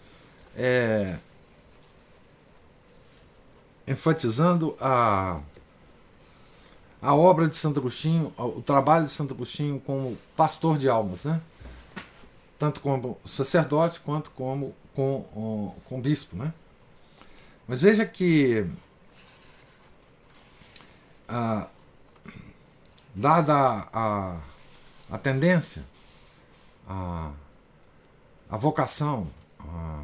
é, 0.55 1.17
enfatizando 3.89 4.77
a, 4.79 5.41
a 7.01 7.15
obra 7.15 7.49
de 7.49 7.57
Santo 7.57 7.81
Agostinho, 7.81 8.31
o 8.37 8.61
trabalho 8.61 9.07
de 9.07 9.13
Santo 9.13 9.33
Agostinho 9.33 9.81
como 9.81 10.19
pastor 10.37 10.77
de 10.77 10.89
almas. 10.89 11.25
Né? 11.25 11.41
tanto 12.61 12.83
como 12.83 13.19
sacerdote 13.25 14.01
quanto 14.01 14.31
como 14.33 14.75
com, 14.95 15.75
com 15.87 15.99
bispo. 15.99 16.37
Né? 16.37 16.53
Mas 17.67 17.81
veja 17.81 18.05
que, 18.05 18.67
ah, 21.27 21.67
dada 23.21 23.87
a, 23.93 24.39
a 25.11 25.19
tendência, 25.19 25.85
a, 26.89 27.31
a 28.49 28.57
vocação, 28.57 29.27
a, 29.61 30.03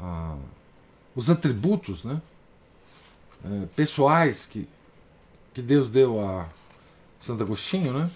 a, 0.00 0.36
os 1.16 1.28
atributos 1.28 2.04
né, 2.04 2.22
é, 3.44 3.66
pessoais 3.74 4.46
que, 4.46 4.68
que 5.52 5.60
Deus 5.60 5.90
deu 5.90 6.20
a 6.24 6.48
Santo 7.18 7.42
Agostinho, 7.42 7.92
né, 7.92 8.08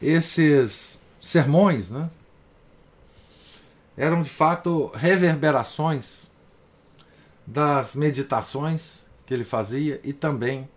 esses 0.00 0.98
sermões, 1.20 1.88
né? 1.88 2.10
Eram 3.96 4.22
de 4.22 4.30
fato 4.30 4.90
reverberações 4.94 6.28
das 7.46 7.94
meditações 7.94 9.04
que 9.24 9.32
ele 9.32 9.44
fazia 9.44 10.00
e 10.02 10.12
também 10.12 10.68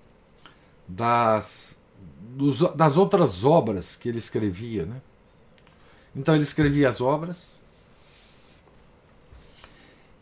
das, 0.88 1.78
dos, 2.36 2.60
das 2.76 2.98
outras 2.98 3.44
obras 3.44 3.96
que 3.96 4.10
ele 4.10 4.20
escrevia, 4.20 4.86
né? 4.86 5.02
Então 6.16 6.34
ele 6.34 6.44
escrevia 6.44 6.88
as 6.88 7.02
obras 7.02 7.60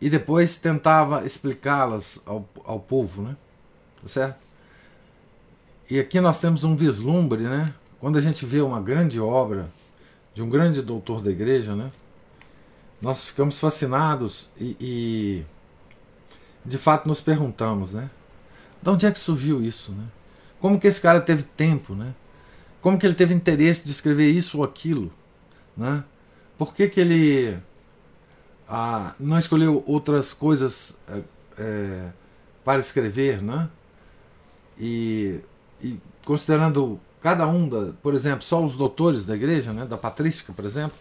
e 0.01 0.09
depois 0.09 0.57
tentava 0.57 1.25
explicá-las 1.25 2.21
ao, 2.25 2.47
ao 2.65 2.79
povo, 2.79 3.21
né? 3.21 3.37
Tá 4.01 4.07
certo? 4.07 4.43
E 5.89 5.99
aqui 5.99 6.19
nós 6.19 6.39
temos 6.39 6.63
um 6.63 6.75
vislumbre, 6.75 7.43
né? 7.43 7.73
Quando 7.99 8.17
a 8.17 8.21
gente 8.21 8.45
vê 8.45 8.59
uma 8.61 8.81
grande 8.81 9.19
obra 9.19 9.69
de 10.33 10.41
um 10.41 10.49
grande 10.49 10.81
doutor 10.81 11.21
da 11.21 11.29
igreja, 11.29 11.75
né? 11.75 11.91
Nós 13.01 13.23
ficamos 13.23 13.59
fascinados 13.59 14.49
e, 14.59 14.75
e 14.79 15.45
de 16.65 16.77
fato 16.77 17.07
nos 17.07 17.21
perguntamos, 17.21 17.93
né? 17.93 18.09
De 18.81 18.89
onde 18.89 19.05
é 19.05 19.11
que 19.11 19.19
surgiu 19.19 19.63
isso, 19.63 19.91
né? 19.91 20.05
Como 20.63 20.79
que 20.79 20.87
esse 20.87 21.01
cara 21.01 21.19
teve 21.19 21.43
tempo, 21.43 21.93
né? 21.93 22.15
Como 22.81 22.97
que 22.97 23.05
ele 23.05 23.15
teve 23.15 23.33
interesse 23.33 23.83
de 23.83 23.91
escrever 23.91 24.29
isso 24.29 24.59
ou 24.59 24.63
aquilo, 24.63 25.11
né? 25.75 26.05
Por 26.57 26.73
que 26.73 26.87
que 26.87 27.01
ele 27.01 27.59
ah, 28.65 29.13
não 29.19 29.37
escolheu 29.37 29.83
outras 29.85 30.31
coisas 30.31 30.97
é, 31.57 32.07
para 32.63 32.79
escrever, 32.79 33.41
né? 33.41 33.69
E, 34.79 35.41
e 35.81 35.99
considerando 36.23 36.97
cada 37.21 37.45
um, 37.45 37.67
da, 37.67 37.91
por 38.01 38.13
exemplo, 38.13 38.43
só 38.43 38.63
os 38.63 38.77
doutores 38.77 39.25
da 39.25 39.35
igreja, 39.35 39.73
né, 39.73 39.85
da 39.85 39.97
patrística, 39.97 40.53
por 40.53 40.63
exemplo, 40.63 40.97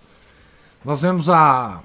nós 0.84 1.02
vemos 1.02 1.30
a 1.30 1.80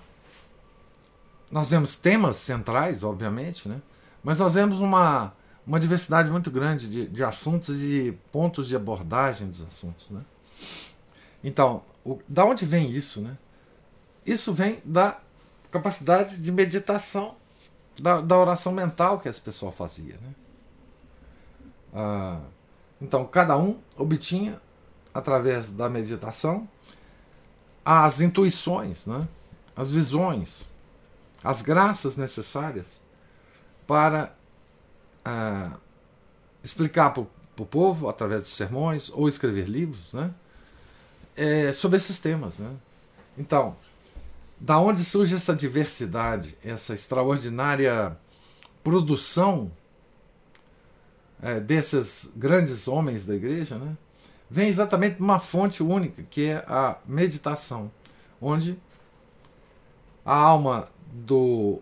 nós 1.52 1.70
vemos 1.70 1.96
temas 1.96 2.38
centrais, 2.38 3.04
obviamente, 3.04 3.70
né, 3.70 3.80
mas 4.24 4.40
nós 4.40 4.52
vemos 4.52 4.80
uma, 4.80 5.32
uma 5.68 5.80
diversidade 5.80 6.32
muito 6.32 6.50
grande 6.50 6.90
de, 6.90 7.08
de 7.08 7.24
assuntos 7.24 7.84
e 7.84 8.18
pontos 8.32 8.68
de 8.68 8.76
abordagem 8.76 9.50
dos 9.50 9.64
assuntos, 9.64 10.10
né. 10.10 10.22
Então, 11.44 11.84
o, 12.04 12.20
da 12.28 12.46
onde 12.46 12.66
vem 12.66 12.90
isso, 12.90 13.22
né? 13.22 13.38
Isso 14.26 14.54
vem 14.54 14.82
da 14.84 15.20
capacidade 15.70 16.38
de 16.38 16.52
meditação, 16.52 17.36
da, 18.00 18.22
da 18.22 18.38
oração 18.38 18.72
mental 18.72 19.20
que 19.20 19.28
essa 19.28 19.42
pessoa 19.42 19.72
fazia, 19.72 20.16
né? 20.16 20.34
Ah, 21.94 22.40
então, 23.02 23.26
cada 23.26 23.58
um 23.58 23.78
obtinha, 23.98 24.62
através 25.14 25.72
da 25.72 25.90
meditação, 25.90 26.68
as 27.86 28.20
intuições, 28.22 29.06
né? 29.06 29.28
as 29.76 29.90
visões, 29.90 30.68
as 31.44 31.62
graças 31.62 32.18
necessárias 32.18 33.00
para 33.86 34.36
ah, 35.30 35.78
explicar 36.64 37.10
para 37.10 37.22
o 37.22 37.66
povo, 37.66 38.08
através 38.08 38.46
de 38.46 38.50
sermões, 38.50 39.10
ou 39.10 39.28
escrever 39.28 39.68
livros, 39.68 40.14
né? 40.14 40.32
É, 41.36 41.74
sobre 41.74 41.98
esses 41.98 42.18
temas. 42.18 42.60
Né? 42.60 42.72
Então, 43.38 43.76
da 44.58 44.80
onde 44.80 45.04
surge 45.04 45.36
essa 45.36 45.54
diversidade, 45.54 46.58
essa 46.64 46.94
extraordinária 46.94 48.18
produção 48.82 49.70
é, 51.42 51.60
desses 51.60 52.32
grandes 52.36 52.88
homens 52.88 53.26
da 53.26 53.36
igreja, 53.36 53.78
né, 53.78 53.98
vem 54.50 54.70
exatamente 54.70 55.18
de 55.18 55.22
uma 55.22 55.40
fonte 55.40 55.84
única, 55.84 56.24
que 56.24 56.46
é 56.46 56.64
a 56.68 56.98
meditação, 57.06 57.92
onde 58.42 58.80
a 60.26 60.34
alma 60.34 60.88
do, 61.12 61.82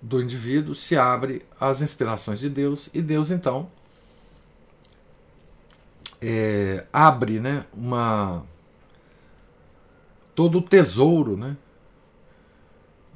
do 0.00 0.22
indivíduo 0.22 0.74
se 0.74 0.96
abre 0.96 1.44
às 1.58 1.82
inspirações 1.82 2.40
de 2.40 2.48
Deus 2.48 2.88
e 2.94 3.02
Deus 3.02 3.30
então 3.30 3.70
é, 6.20 6.86
abre 6.92 7.40
né, 7.40 7.64
uma, 7.72 8.44
todo 10.34 10.58
o 10.58 10.62
tesouro 10.62 11.36
né, 11.36 11.56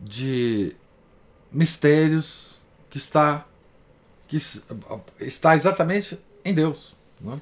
de 0.01 0.75
mistérios 1.53 2.55
que 2.91 2.97
está 2.97 3.47
que 4.27 4.39
está 5.21 5.55
exatamente 5.55 6.19
em 6.45 6.53
Deus. 6.53 6.95
Né? 7.21 7.41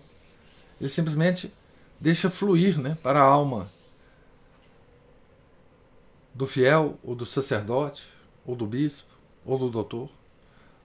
Ele 0.80 0.88
simplesmente 0.88 1.52
deixa 2.00 2.28
fluir 2.28 2.78
né, 2.78 2.98
para 3.02 3.20
a 3.20 3.24
alma 3.24 3.70
do 6.34 6.46
fiel, 6.46 6.98
ou 7.02 7.14
do 7.14 7.24
sacerdote, 7.24 8.08
ou 8.44 8.56
do 8.56 8.66
bispo, 8.66 9.11
ou 9.44 9.58
do 9.58 9.70
doutor, 9.70 10.08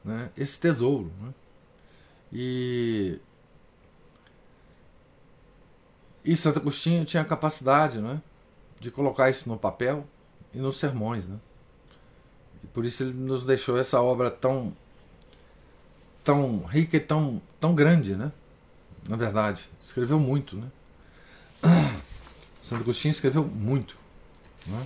né, 0.04 0.30
esse 0.38 0.60
tesouro. 0.60 1.12
Né? 1.22 1.34
E, 2.32 3.20
e 6.24 6.36
Santo 6.36 6.60
Agostinho 6.60 7.05
tinha 7.05 7.22
a 7.22 7.26
capacidade 7.26 7.99
né, 7.99 8.22
de 8.80 8.91
colocar 8.91 9.30
isso 9.30 9.47
no 9.49 9.58
papel 9.58 10.05
e 10.53 10.58
nos 10.58 10.78
sermões. 10.78 11.28
Né? 11.28 11.38
E 12.64 12.68
por 12.68 12.86
isso 12.86 13.03
ele 13.03 13.14
nos 13.14 13.45
deixou 13.45 13.78
essa 13.78 14.01
obra 14.01 14.30
tão 14.32 14.74
tão 16.28 16.66
rica 16.66 16.97
e 16.97 16.99
tão, 16.99 17.41
tão 17.58 17.74
grande, 17.74 18.14
né? 18.14 18.34
Na 19.08 19.16
verdade, 19.16 19.64
escreveu 19.80 20.20
muito, 20.20 20.58
né? 20.58 20.70
Santo 22.62 22.82
Agostinho 22.82 23.14
escreveu 23.14 23.45
muito, 23.45 23.95
né? 24.66 24.86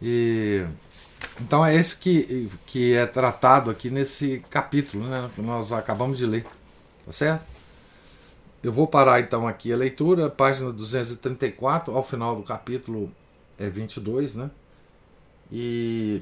E 0.00 0.64
então 1.40 1.64
é 1.64 1.74
esse 1.74 1.96
que, 1.96 2.50
que 2.66 2.94
é 2.94 3.06
tratado 3.06 3.70
aqui 3.70 3.90
nesse 3.90 4.42
capítulo, 4.50 5.04
né? 5.06 5.30
Que 5.34 5.42
nós 5.42 5.72
acabamos 5.72 6.18
de 6.18 6.26
ler, 6.26 6.44
tá 7.04 7.12
certo? 7.12 7.44
Eu 8.62 8.72
vou 8.72 8.86
parar 8.88 9.20
então 9.20 9.46
aqui 9.46 9.72
a 9.72 9.76
leitura, 9.76 10.28
página 10.28 10.72
234, 10.72 11.94
ao 11.94 12.02
final 12.02 12.34
do 12.34 12.42
capítulo 12.42 13.10
é 13.56 13.68
22, 13.68 14.36
né? 14.36 14.50
E 15.50 16.20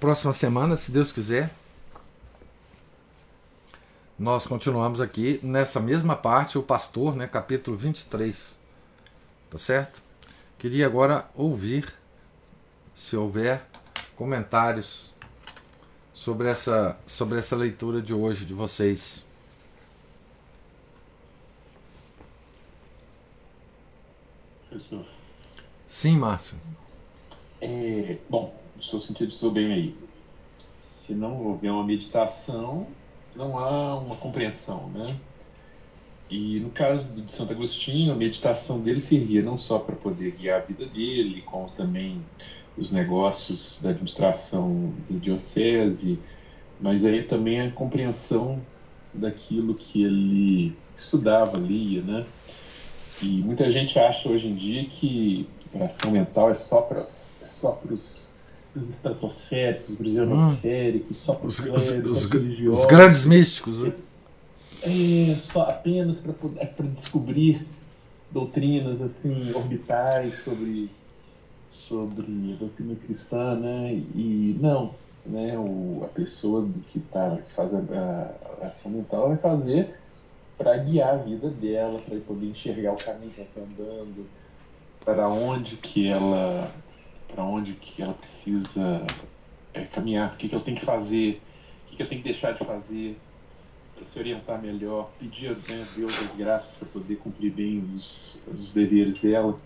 próxima 0.00 0.32
semana, 0.32 0.76
se 0.76 0.90
Deus 0.90 1.12
quiser, 1.12 1.50
nós 4.18 4.46
continuamos 4.46 5.00
aqui 5.00 5.40
nessa 5.42 5.80
mesma 5.80 6.16
parte, 6.16 6.58
o 6.58 6.62
pastor, 6.62 7.14
né, 7.14 7.26
capítulo 7.26 7.76
23. 7.76 8.58
Tá 9.50 9.58
certo? 9.58 10.02
Queria 10.58 10.86
agora 10.86 11.28
ouvir, 11.34 11.92
se 12.94 13.16
houver 13.16 13.66
comentários 14.16 15.12
sobre 16.12 16.48
essa, 16.48 16.96
sobre 17.06 17.38
essa 17.38 17.56
leitura 17.56 18.00
de 18.00 18.12
hoje 18.12 18.44
de 18.44 18.54
vocês. 18.54 19.26
Professor. 24.68 25.04
Sim, 25.86 26.16
Márcio. 26.18 26.56
É, 27.60 28.16
bom, 28.28 28.54
estou 28.78 28.98
sentindo 28.98 29.50
bem 29.50 29.72
aí. 29.72 29.96
Se 30.80 31.14
não 31.14 31.44
houver 31.44 31.70
uma 31.70 31.84
meditação, 31.84 32.86
não 33.36 33.58
há 33.58 33.98
uma 33.98 34.16
compreensão, 34.16 34.88
né? 34.88 35.16
E 36.30 36.58
no 36.60 36.70
caso 36.70 37.20
de 37.20 37.30
Santo 37.30 37.52
Agostinho, 37.52 38.12
a 38.12 38.16
meditação 38.16 38.80
dele 38.80 39.00
servia 39.00 39.42
não 39.42 39.58
só 39.58 39.78
para 39.78 39.94
poder 39.94 40.30
guiar 40.32 40.62
a 40.62 40.64
vida 40.64 40.86
dele, 40.86 41.42
como 41.42 41.68
também 41.68 42.24
os 42.76 42.90
negócios 42.90 43.80
da 43.82 43.90
administração 43.90 44.92
da 45.08 45.18
diocese, 45.18 46.18
mas 46.80 47.04
aí 47.04 47.22
também 47.22 47.60
a 47.60 47.70
compreensão 47.70 48.60
daquilo 49.12 49.74
que 49.74 50.02
ele 50.02 50.76
estudava, 50.96 51.58
lia, 51.58 52.02
né? 52.02 52.24
E 53.20 53.40
muita 53.40 53.70
gente 53.70 53.98
acha 53.98 54.28
hoje 54.28 54.48
em 54.48 54.54
dia 54.54 54.84
que 54.86 55.46
operação 55.66 56.10
mental 56.10 56.50
é 56.50 56.54
só 56.54 56.82
para 56.82 57.00
é 57.00 57.44
só 57.44 57.72
para 57.72 57.92
os 57.94 58.30
estratosféricos, 58.74 59.94
os 59.98 60.14
ionosféricos, 60.14 61.16
hum. 61.18 61.20
só 61.20 61.34
para 61.34 61.46
os, 61.46 61.58
os, 61.58 61.90
os, 61.90 62.24
os, 62.24 62.86
grandes 62.86 63.24
místicos. 63.24 63.82
Né? 63.82 63.92
É, 64.82 65.36
só 65.36 65.62
apenas 65.62 66.20
para 66.20 66.34
é 66.56 66.66
para 66.66 66.86
descobrir 66.86 67.66
doutrinas 68.30 69.02
assim 69.02 69.52
orbitais 69.54 70.42
sobre 70.42 70.90
sobre 71.72 72.56
doutrina 72.58 72.94
cristã, 72.94 73.54
né? 73.54 73.94
E 73.94 74.56
não, 74.60 74.94
né? 75.24 75.56
O, 75.58 76.02
a 76.04 76.08
pessoa 76.08 76.62
do 76.62 76.78
que 76.80 77.00
tá 77.00 77.38
que 77.38 77.52
faz 77.52 77.72
a, 77.74 77.78
a 77.78 78.52
oração 78.58 78.92
mental 78.92 79.28
vai 79.28 79.36
fazer 79.36 79.94
para 80.58 80.76
guiar 80.76 81.14
a 81.14 81.16
vida 81.16 81.48
dela, 81.48 81.98
para 82.00 82.18
poder 82.20 82.46
enxergar 82.46 82.92
o 82.92 83.04
caminho 83.04 83.30
que 83.30 83.40
ela 83.40 83.48
está 83.48 83.60
andando, 83.62 84.26
para 85.04 85.28
onde 85.28 85.76
que 85.76 86.08
ela 86.08 86.70
para 87.28 87.42
onde 87.44 87.72
que 87.72 88.02
ela 88.02 88.12
precisa 88.12 89.02
é, 89.72 89.84
caminhar, 89.84 90.34
o 90.34 90.36
que, 90.36 90.48
que 90.48 90.54
ela 90.54 90.62
tem 90.62 90.74
que 90.74 90.84
fazer, 90.84 91.40
o 91.86 91.88
que, 91.88 91.96
que 91.96 92.02
ela 92.02 92.08
tem 92.10 92.18
que 92.18 92.24
deixar 92.24 92.52
de 92.52 92.62
fazer 92.62 93.18
para 93.94 94.04
se 94.04 94.18
orientar 94.18 94.60
melhor, 94.60 95.10
pedir 95.18 95.50
né, 95.50 95.86
a 95.90 95.96
Deus 95.96 96.12
as 96.18 96.36
graças 96.36 96.76
para 96.76 96.88
poder 96.88 97.16
cumprir 97.16 97.50
bem 97.50 97.82
os, 97.96 98.38
os 98.52 98.74
deveres 98.74 99.22
dela. 99.22 99.58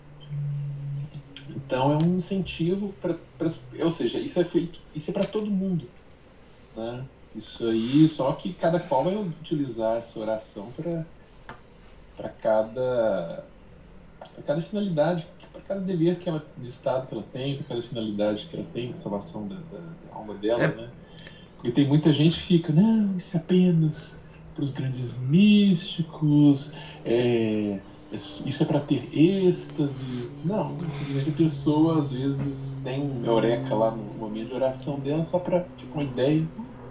Então 1.55 1.93
é 1.93 1.97
um 2.03 2.17
incentivo 2.17 2.93
para, 3.01 3.15
ou 3.79 3.89
seja, 3.89 4.19
isso 4.19 4.39
é 4.39 4.43
feito, 4.43 4.81
isso 4.95 5.09
é 5.09 5.13
para 5.13 5.23
todo 5.23 5.49
mundo, 5.49 5.87
né? 6.75 7.03
Isso 7.35 7.67
aí, 7.67 8.07
só 8.07 8.31
que 8.33 8.53
cada 8.53 8.79
qual 8.79 9.03
vai 9.03 9.15
utilizar 9.15 9.97
essa 9.97 10.19
oração 10.19 10.71
para 10.75 11.05
para 12.15 12.29
cada 12.29 13.43
para 14.33 14.43
cada 14.43 14.61
finalidade, 14.61 15.27
para 15.51 15.61
cada 15.61 15.79
dever 15.81 16.17
que 16.17 16.27
ela 16.27 16.43
de 16.57 16.67
estado 16.67 17.07
que 17.07 17.13
ela 17.13 17.23
tem, 17.23 17.57
para 17.57 17.67
cada 17.67 17.81
finalidade 17.81 18.47
que 18.47 18.55
ela 18.55 18.65
tem, 18.73 18.93
a 18.93 18.97
salvação 18.97 19.47
da, 19.47 19.55
da, 19.55 19.79
da 19.79 20.15
alma 20.15 20.33
dela, 20.33 20.63
é. 20.63 20.75
né? 20.75 20.89
Porque 21.55 21.71
tem 21.71 21.87
muita 21.87 22.13
gente 22.13 22.37
que 22.37 22.43
fica, 22.43 22.73
não, 22.73 23.17
isso 23.17 23.35
é 23.35 23.39
apenas 23.39 24.17
para 24.53 24.63
os 24.63 24.71
grandes 24.71 25.17
místicos, 25.19 26.71
é, 27.05 27.79
isso 28.11 28.63
é 28.63 28.65
para 28.65 28.79
ter 28.79 29.09
êxtases. 29.11 30.43
Não, 30.45 30.77
simplesmente 30.77 31.29
a 31.29 31.33
pessoa 31.33 31.99
às 31.99 32.13
vezes 32.13 32.77
tem 32.83 33.01
um 33.01 33.25
eureka 33.25 33.75
lá 33.75 33.91
no 33.91 34.03
momento 34.17 34.49
de 34.49 34.53
oração 34.53 34.99
dela 34.99 35.23
só 35.23 35.39
para 35.39 35.65
tipo, 35.77 35.93
uma 35.93 36.03
ideia 36.03 36.47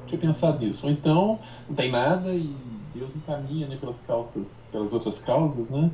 tinha 0.06 0.20
pensado 0.20 0.64
nisso. 0.64 0.86
Ou 0.86 0.92
então, 0.92 1.38
não 1.68 1.74
tem 1.74 1.90
nada 1.90 2.32
e 2.32 2.54
Deus 2.94 3.16
encaminha 3.16 3.66
né, 3.66 3.76
pelas 3.76 4.00
causas, 4.00 4.64
pelas 4.70 4.92
outras 4.92 5.18
causas, 5.18 5.70
né? 5.70 5.90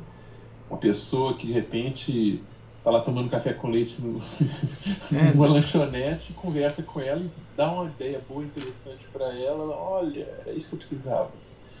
Uma 0.69 0.77
pessoa 0.77 1.35
que 1.35 1.47
de 1.47 1.53
repente 1.53 2.41
tá 2.83 2.91
lá 2.91 2.99
tomando 2.99 3.29
café 3.29 3.53
com 3.53 3.69
leite 3.69 3.95
no, 4.01 4.19
é. 5.17 5.31
numa 5.33 5.47
lanchonete, 5.47 6.33
conversa 6.33 6.83
com 6.83 6.99
ela 6.99 7.21
e 7.21 7.29
dá 7.55 7.71
uma 7.71 7.85
ideia 7.85 8.21
boa, 8.27 8.43
interessante 8.43 9.05
para 9.11 9.33
ela. 9.37 9.75
Olha, 9.75 10.27
é 10.45 10.51
isso 10.51 10.69
que 10.69 10.75
eu 10.75 10.79
precisava. 10.79 11.31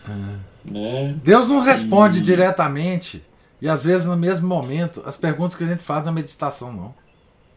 É. 0.07 0.71
Né? 0.71 1.07
Deus 1.23 1.47
não 1.49 1.59
responde 1.59 2.19
e... 2.19 2.21
diretamente 2.21 3.21
e 3.63 3.69
às 3.69 3.81
vezes 3.81 4.05
no 4.05 4.17
mesmo 4.17 4.45
momento 4.45 5.01
as 5.05 5.15
perguntas 5.15 5.55
que 5.55 5.63
a 5.63 5.67
gente 5.67 5.81
faz 5.81 6.03
na 6.03 6.11
meditação, 6.11 6.73
não. 6.73 6.93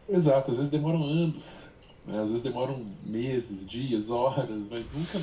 Exato, 0.07 0.51
às 0.51 0.57
vezes 0.57 0.71
demoram 0.71 1.03
anos. 1.03 1.69
Né? 2.05 2.17
Às 2.21 2.27
vezes 2.27 2.43
demoram 2.43 2.81
meses, 3.03 3.69
dias, 3.69 4.09
horas, 4.09 4.49
mas 4.71 4.87
nunca. 4.93 5.19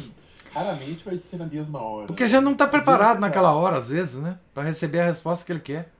Raramente 0.52 1.02
vai 1.02 1.16
ser 1.16 1.38
na 1.38 1.46
mesma 1.46 1.80
hora. 1.80 2.06
Porque 2.06 2.24
a 2.24 2.26
gente 2.26 2.42
não 2.42 2.52
está 2.52 2.66
preparado 2.66 3.18
naquela 3.18 3.54
hora, 3.54 3.78
às 3.78 3.88
vezes, 3.88 4.16
né? 4.16 4.38
Para 4.52 4.64
receber 4.64 5.00
a 5.00 5.06
resposta 5.06 5.46
que 5.46 5.52
ele 5.52 5.60
quer. 5.60 5.90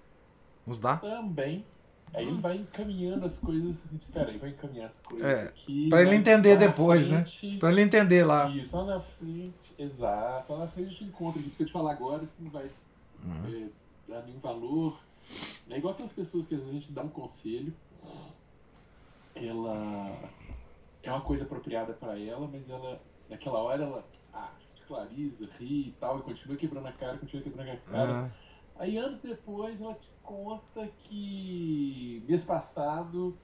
Nos 0.67 0.79
dá. 0.79 0.99
Também. 0.99 1.65
Aí 2.13 2.29
ele 2.29 2.37
vai 2.39 2.57
encaminhando 2.59 3.25
as 3.25 3.39
coisas 3.39 3.85
assim, 3.87 3.97
espera, 3.97 4.29
ele 4.29 4.39
vai 4.39 4.51
encaminhar 4.51 4.87
as 4.87 5.01
coisas 5.01 5.27
é, 5.27 5.45
aqui. 5.45 5.89
Pra 5.89 6.03
ele 6.03 6.15
entender 6.15 6.57
depois, 6.59 7.09
né? 7.09 7.25
frente, 7.25 7.53
né? 7.53 7.59
Pra 7.59 7.73
ele 7.73 7.81
entender 7.81 8.23
lá. 8.23 8.51
Isso, 8.51 8.77
lá 8.77 8.85
na 8.85 9.01
frente, 9.01 9.75
exato. 9.79 10.53
Lá 10.53 10.59
na 10.61 10.67
frente 10.69 10.89
a 10.89 10.91
gente 10.91 11.05
encontra 11.05 11.41
aqui. 11.41 11.49
Pra 11.49 11.57
você 11.57 11.65
te 11.65 11.73
falar 11.73 11.93
agora, 11.93 12.27
você 12.27 12.41
não 12.41 12.51
vai 12.51 12.67
uhum. 13.25 13.45
é, 13.47 13.84
dar 14.09 14.23
nenhum 14.23 14.41
valor. 14.41 14.99
É 15.71 15.79
igual 15.79 15.95
aquelas 15.95 16.13
pessoas 16.13 16.47
que 16.47 16.55
às 16.55 16.61
vezes 16.61 16.77
a 16.77 16.81
gente 16.81 16.93
dá 16.93 17.03
um 17.03 17.09
conselho, 17.09 17.75
ela 19.35 20.31
é 21.03 21.11
uma 21.11 21.21
coisa 21.21 21.45
apropriada 21.45 21.93
para 21.95 22.19
ela, 22.19 22.47
mas 22.47 22.69
ela, 22.69 23.01
naquela 23.29 23.61
hora, 23.61 23.85
ela 23.85 24.05
ah, 24.33 24.53
clariza, 24.87 25.47
ri 25.59 25.89
e 25.89 25.97
tal, 25.99 26.19
e 26.19 26.23
continua 26.23 26.57
quebrando 26.57 26.87
a 26.87 26.93
cara, 26.93 27.19
continua 27.19 27.43
quebrando 27.43 27.71
a 27.71 27.77
cara. 27.77 28.33
Aí 28.77 28.97
anos 28.97 29.19
depois 29.19 29.81
ela 29.81 29.95
te 29.95 30.11
conta 30.23 30.89
que 30.99 32.23
mês 32.27 32.45
passado 32.45 33.37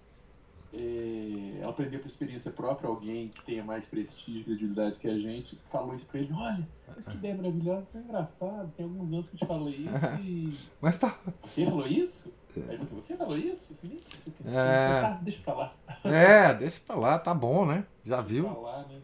é, 0.72 1.58
ela 1.60 1.70
aprendeu 1.70 1.98
por 1.98 2.06
experiência 2.06 2.50
própria, 2.50 2.88
alguém 2.88 3.28
que 3.28 3.42
tenha 3.42 3.64
mais 3.64 3.86
prestígio 3.86 4.40
e 4.40 4.44
credibilidade 4.44 4.96
que 4.96 5.08
a 5.08 5.18
gente, 5.18 5.58
falou 5.66 5.94
isso 5.94 6.06
pra 6.06 6.20
ele, 6.20 6.32
olha, 6.32 6.68
mas 6.86 7.06
que 7.06 7.16
ideia 7.16 7.34
maravilhosa, 7.34 7.82
isso 7.82 7.98
é 7.98 8.00
engraçado, 8.00 8.72
tem 8.76 8.84
alguns 8.86 9.12
anos 9.12 9.28
que 9.28 9.34
eu 9.34 9.38
te 9.38 9.46
falei 9.46 9.74
isso 9.74 10.06
e. 10.22 10.58
Mas 10.80 10.96
tá. 10.96 11.18
Você 11.42 11.64
falou 11.64 11.86
isso? 11.86 12.32
Aí 12.68 12.76
você, 12.76 12.94
você 12.94 13.16
falou 13.16 13.36
isso? 13.36 13.74
Você, 13.74 13.86
você, 13.86 14.30
você, 14.40 14.56
é... 14.56 15.00
tá, 15.00 15.20
deixa 15.22 15.40
pra 15.42 15.54
lá. 15.54 15.74
É, 16.04 16.54
deixa 16.54 16.80
pra 16.84 16.96
lá, 16.96 17.18
tá 17.18 17.32
bom, 17.32 17.64
né? 17.64 17.84
Já 18.04 18.20
viu? 18.20 18.44
Deixa 18.44 18.60
pra 18.60 18.70
lá, 18.70 18.82
né? 18.88 19.00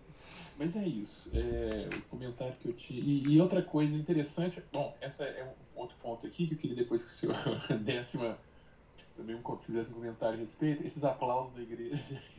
Mas 0.58 0.74
é 0.76 0.86
isso. 0.86 1.30
É, 1.34 1.88
o 1.94 2.02
comentário 2.02 2.54
que 2.56 2.68
eu 2.68 2.72
tinha. 2.72 2.98
E, 2.98 3.34
e, 3.34 3.40
outra 3.40 3.62
coisa 3.62 3.96
interessante. 3.96 4.62
Bom, 4.72 4.96
essa 5.00 5.24
é 5.24 5.44
um 5.44 5.80
outro 5.80 5.96
ponto 6.02 6.26
aqui 6.26 6.46
que 6.46 6.54
eu 6.54 6.58
queria 6.58 6.76
depois 6.76 7.04
que 7.04 7.08
o 7.08 7.12
senhor 7.12 7.36
desse 7.80 8.16
uma. 8.16 8.38
Também 9.16 9.40
fizesse 9.62 9.90
um 9.90 9.94
comentário 9.94 10.36
a 10.36 10.40
respeito. 10.40 10.84
Esses 10.84 11.02
aplausos 11.04 11.54
da 11.54 11.62
igreja. 11.62 11.98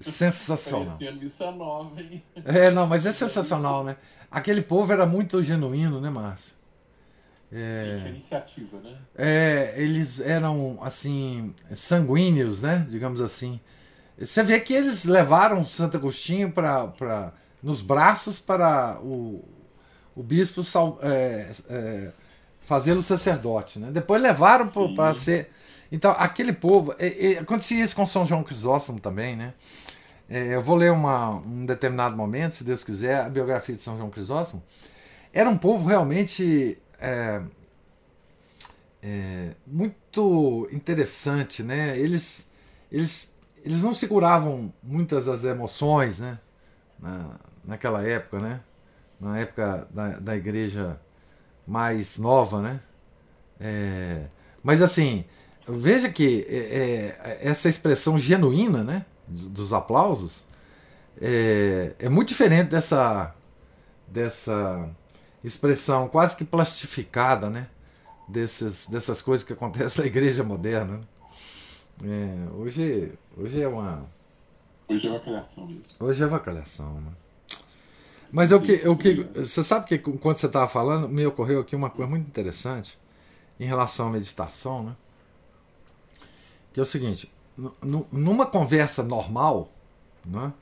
Sensacional. 0.00 0.86
Parecendo 0.86 1.20
missa 1.20 1.50
nova, 1.50 2.00
hein? 2.00 2.22
É, 2.44 2.70
não, 2.70 2.86
mas 2.86 3.06
é 3.06 3.12
sensacional, 3.12 3.84
né? 3.84 3.96
Aquele 4.30 4.62
povo 4.62 4.92
era 4.92 5.06
muito 5.06 5.42
genuíno, 5.42 6.00
né, 6.00 6.10
Márcio? 6.10 6.54
É, 7.52 8.00
Sim, 8.02 8.08
iniciativa, 8.08 8.80
né? 8.80 8.96
É, 9.14 9.74
eles 9.76 10.20
eram, 10.20 10.78
assim, 10.82 11.54
sanguíneos, 11.74 12.62
né? 12.62 12.86
Digamos 12.88 13.20
assim. 13.20 13.60
Você 14.18 14.42
vê 14.42 14.58
que 14.58 14.72
eles 14.72 15.04
levaram 15.04 15.62
Santo 15.64 15.96
Agostinho 15.96 16.50
para 16.50 17.32
nos 17.62 17.80
braços 17.80 18.38
para 18.38 18.98
o, 19.02 19.44
o 20.16 20.22
bispo 20.22 20.62
é, 21.02 21.50
é, 21.68 22.12
fazê-lo 22.62 23.02
sacerdote, 23.02 23.78
né? 23.78 23.90
Depois 23.92 24.20
levaram 24.20 24.68
para 24.68 25.14
ser... 25.14 25.50
Então, 25.92 26.12
aquele 26.12 26.54
povo... 26.54 26.94
É, 26.98 27.34
é, 27.34 27.38
acontecia 27.38 27.84
isso 27.84 27.94
com 27.94 28.06
São 28.06 28.24
João 28.24 28.42
Crisóstomo 28.42 28.98
também, 28.98 29.36
né? 29.36 29.52
É, 30.28 30.54
eu 30.54 30.62
vou 30.62 30.74
ler 30.74 30.90
uma, 30.90 31.36
um 31.46 31.66
determinado 31.66 32.16
momento, 32.16 32.54
se 32.54 32.64
Deus 32.64 32.82
quiser, 32.82 33.20
a 33.20 33.28
biografia 33.28 33.74
de 33.74 33.82
São 33.82 33.98
João 33.98 34.08
Crisóstomo. 34.08 34.62
Era 35.34 35.50
um 35.50 35.58
povo 35.58 35.86
realmente 35.86 36.78
é, 36.98 37.42
é, 39.02 39.50
muito 39.66 40.66
interessante, 40.72 41.62
né? 41.62 41.98
Eles, 41.98 42.50
eles, 42.90 43.36
eles 43.62 43.82
não 43.82 43.92
seguravam 43.92 44.72
muitas 44.82 45.26
das 45.26 45.44
emoções, 45.44 46.18
né? 46.18 46.38
Na, 46.98 47.38
naquela 47.62 48.02
época, 48.02 48.38
né? 48.38 48.60
Na 49.20 49.38
época 49.38 49.86
da, 49.90 50.18
da 50.18 50.36
igreja 50.36 50.98
mais 51.66 52.16
nova, 52.16 52.62
né? 52.62 52.80
É, 53.60 54.28
mas 54.62 54.80
assim, 54.80 55.26
veja 55.66 56.08
que 56.08 56.46
é, 56.48 57.16
é 57.20 57.38
essa 57.42 57.68
expressão 57.68 58.18
genuína, 58.18 58.82
né? 58.82 59.06
Dos 59.26 59.72
aplausos 59.72 60.44
é, 61.20 61.94
é 61.98 62.08
muito 62.08 62.28
diferente 62.28 62.68
dessa 62.68 63.34
dessa 64.06 64.88
expressão 65.42 66.08
quase 66.08 66.36
que 66.36 66.44
plastificada, 66.44 67.48
né? 67.48 67.68
Desses, 68.28 68.86
dessas 68.86 69.20
coisas 69.20 69.46
que 69.46 69.52
acontecem 69.52 70.00
na 70.02 70.06
igreja 70.06 70.42
moderna. 70.42 71.00
Né? 72.00 72.46
É, 72.48 72.54
hoje, 72.54 73.12
hoje 73.36 73.60
é 73.60 73.68
uma 73.68 74.06
Hoje 74.88 75.08
é 75.08 75.10
vacalhação 75.10 75.66
mesmo. 75.66 75.84
Hoje 75.98 76.22
é 76.22 76.26
vacalhação, 76.26 77.00
né? 77.00 77.12
Mas 78.30 78.50
eu 78.50 78.60
que, 78.60 78.80
eu 78.82 78.96
que, 78.96 79.22
você 79.34 79.62
sabe 79.62 79.86
que 79.86 79.98
quando 79.98 80.38
você 80.38 80.46
estava 80.46 80.66
falando, 80.66 81.08
me 81.08 81.26
ocorreu 81.26 81.60
aqui 81.60 81.76
uma 81.76 81.90
coisa 81.90 82.08
muito 82.08 82.26
interessante 82.26 82.98
em 83.60 83.64
relação 83.64 84.08
à 84.08 84.10
meditação, 84.10 84.82
né? 84.82 84.96
Que 86.72 86.80
é 86.80 86.82
o 86.82 86.86
seguinte: 86.86 87.32
numa 88.10 88.46
conversa 88.46 89.02
normal, 89.02 89.70
né? 90.24 90.52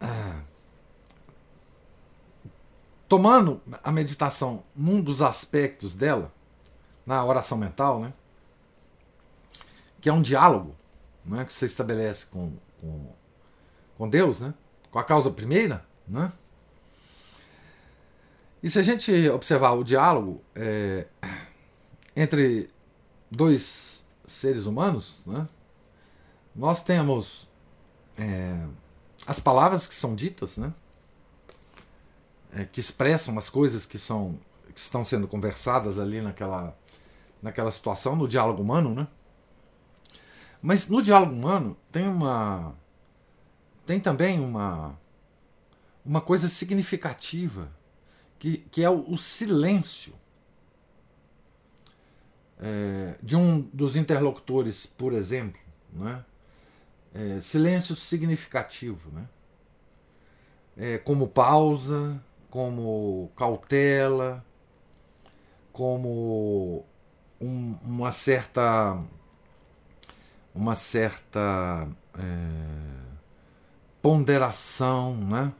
Ah, 0.00 0.40
tomando 3.08 3.60
a 3.82 3.92
meditação 3.92 4.62
num 4.74 5.00
dos 5.00 5.22
aspectos 5.22 5.94
dela, 5.94 6.32
na 7.06 7.24
oração 7.24 7.58
mental, 7.58 8.00
né? 8.00 8.12
Que 10.00 10.08
é 10.08 10.12
um 10.12 10.22
diálogo, 10.22 10.74
né? 11.24 11.44
Que 11.44 11.52
você 11.52 11.66
estabelece 11.66 12.26
com, 12.26 12.52
com, 12.80 13.12
com 13.98 14.08
Deus, 14.08 14.40
né? 14.40 14.54
Com 14.90 14.98
a 14.98 15.04
causa 15.04 15.30
primeira, 15.30 15.84
né? 16.06 16.32
E 18.62 18.70
se 18.70 18.78
a 18.78 18.82
gente 18.82 19.28
observar 19.28 19.72
o 19.72 19.84
diálogo 19.84 20.42
é, 20.54 21.06
entre 22.16 22.70
dois 23.30 23.93
seres 24.26 24.66
humanos, 24.66 25.22
né, 25.26 25.46
nós 26.54 26.82
temos 26.82 27.48
é, 28.16 28.66
as 29.26 29.40
palavras 29.40 29.86
que 29.86 29.94
são 29.94 30.14
ditas, 30.14 30.58
né, 30.58 30.72
é, 32.54 32.64
que 32.64 32.80
expressam 32.80 33.36
as 33.36 33.48
coisas 33.48 33.84
que, 33.84 33.98
são, 33.98 34.38
que 34.72 34.80
estão 34.80 35.04
sendo 35.04 35.26
conversadas 35.26 35.98
ali 35.98 36.20
naquela, 36.20 36.76
naquela 37.42 37.70
situação, 37.70 38.14
no 38.14 38.28
diálogo 38.28 38.62
humano, 38.62 38.94
né? 38.94 39.08
Mas 40.62 40.88
no 40.88 41.02
diálogo 41.02 41.34
humano 41.34 41.76
tem 41.92 42.08
uma 42.08 42.74
tem 43.84 44.00
também 44.00 44.40
uma 44.40 44.98
uma 46.02 46.22
coisa 46.22 46.48
significativa 46.48 47.70
que, 48.38 48.58
que 48.70 48.82
é 48.82 48.88
o, 48.88 49.10
o 49.10 49.18
silêncio 49.18 50.14
é, 52.60 53.14
de 53.22 53.36
um 53.36 53.60
dos 53.72 53.96
interlocutores, 53.96 54.86
por 54.86 55.12
exemplo, 55.12 55.60
né? 55.92 56.24
É, 57.14 57.40
silêncio 57.40 57.94
significativo, 57.94 59.10
né? 59.12 59.28
É, 60.76 60.98
como 60.98 61.28
pausa, 61.28 62.20
como 62.50 63.30
cautela, 63.36 64.44
como 65.72 66.84
um, 67.40 67.76
uma 67.84 68.10
certa 68.12 69.00
uma 70.54 70.74
certa 70.74 71.88
é, 72.16 73.04
ponderação, 74.00 75.16
né? 75.16 75.52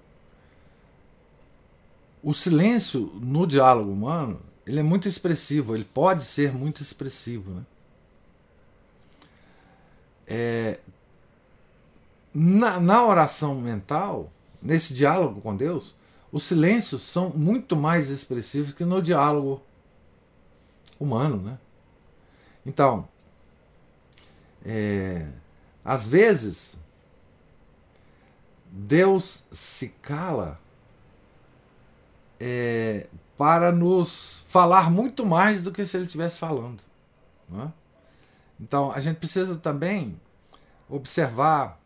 o 2.25 2.33
silêncio 2.33 3.13
no 3.21 3.47
diálogo 3.47 3.93
humano 3.93 4.41
ele 4.67 4.81
é 4.81 4.83
muito 4.83 5.09
expressivo, 5.09 5.75
ele 5.75 5.85
pode 5.85 6.25
ser 6.25 6.53
muito 6.53 6.83
expressivo. 6.83 7.51
Né? 7.51 7.63
É, 10.27 10.79
na, 12.33 12.81
na 12.81 13.07
oração 13.07 13.55
mental, 13.55 14.33
nesse 14.63 14.95
diálogo 14.95 15.41
com 15.41 15.55
Deus, 15.55 15.95
os 16.33 16.45
silêncios 16.45 17.03
são 17.03 17.31
muito 17.31 17.77
mais 17.77 18.09
expressivos 18.09 18.73
que 18.73 18.85
no 18.85 19.01
diálogo 19.03 19.63
humano. 20.99 21.37
Né? 21.37 21.59
Então, 22.65 23.07
é, 24.65 25.29
às 25.85 26.07
vezes, 26.07 26.79
Deus 28.71 29.45
se 29.51 29.91
cala 30.03 30.59
é, 32.41 33.07
para 33.37 33.73
nos 33.73 34.43
falar 34.47 34.91
muito 34.91 35.27
mais 35.27 35.63
do 35.63 35.73
que 35.73 35.85
se 35.85 35.97
ele 35.97 36.07
estivesse 36.07 36.39
falando. 36.39 36.81
É? 37.53 37.69
Então 38.61 38.93
a 38.93 39.01
gente 39.01 39.17
precisa 39.17 39.57
também 39.57 40.21
observar 40.89 41.81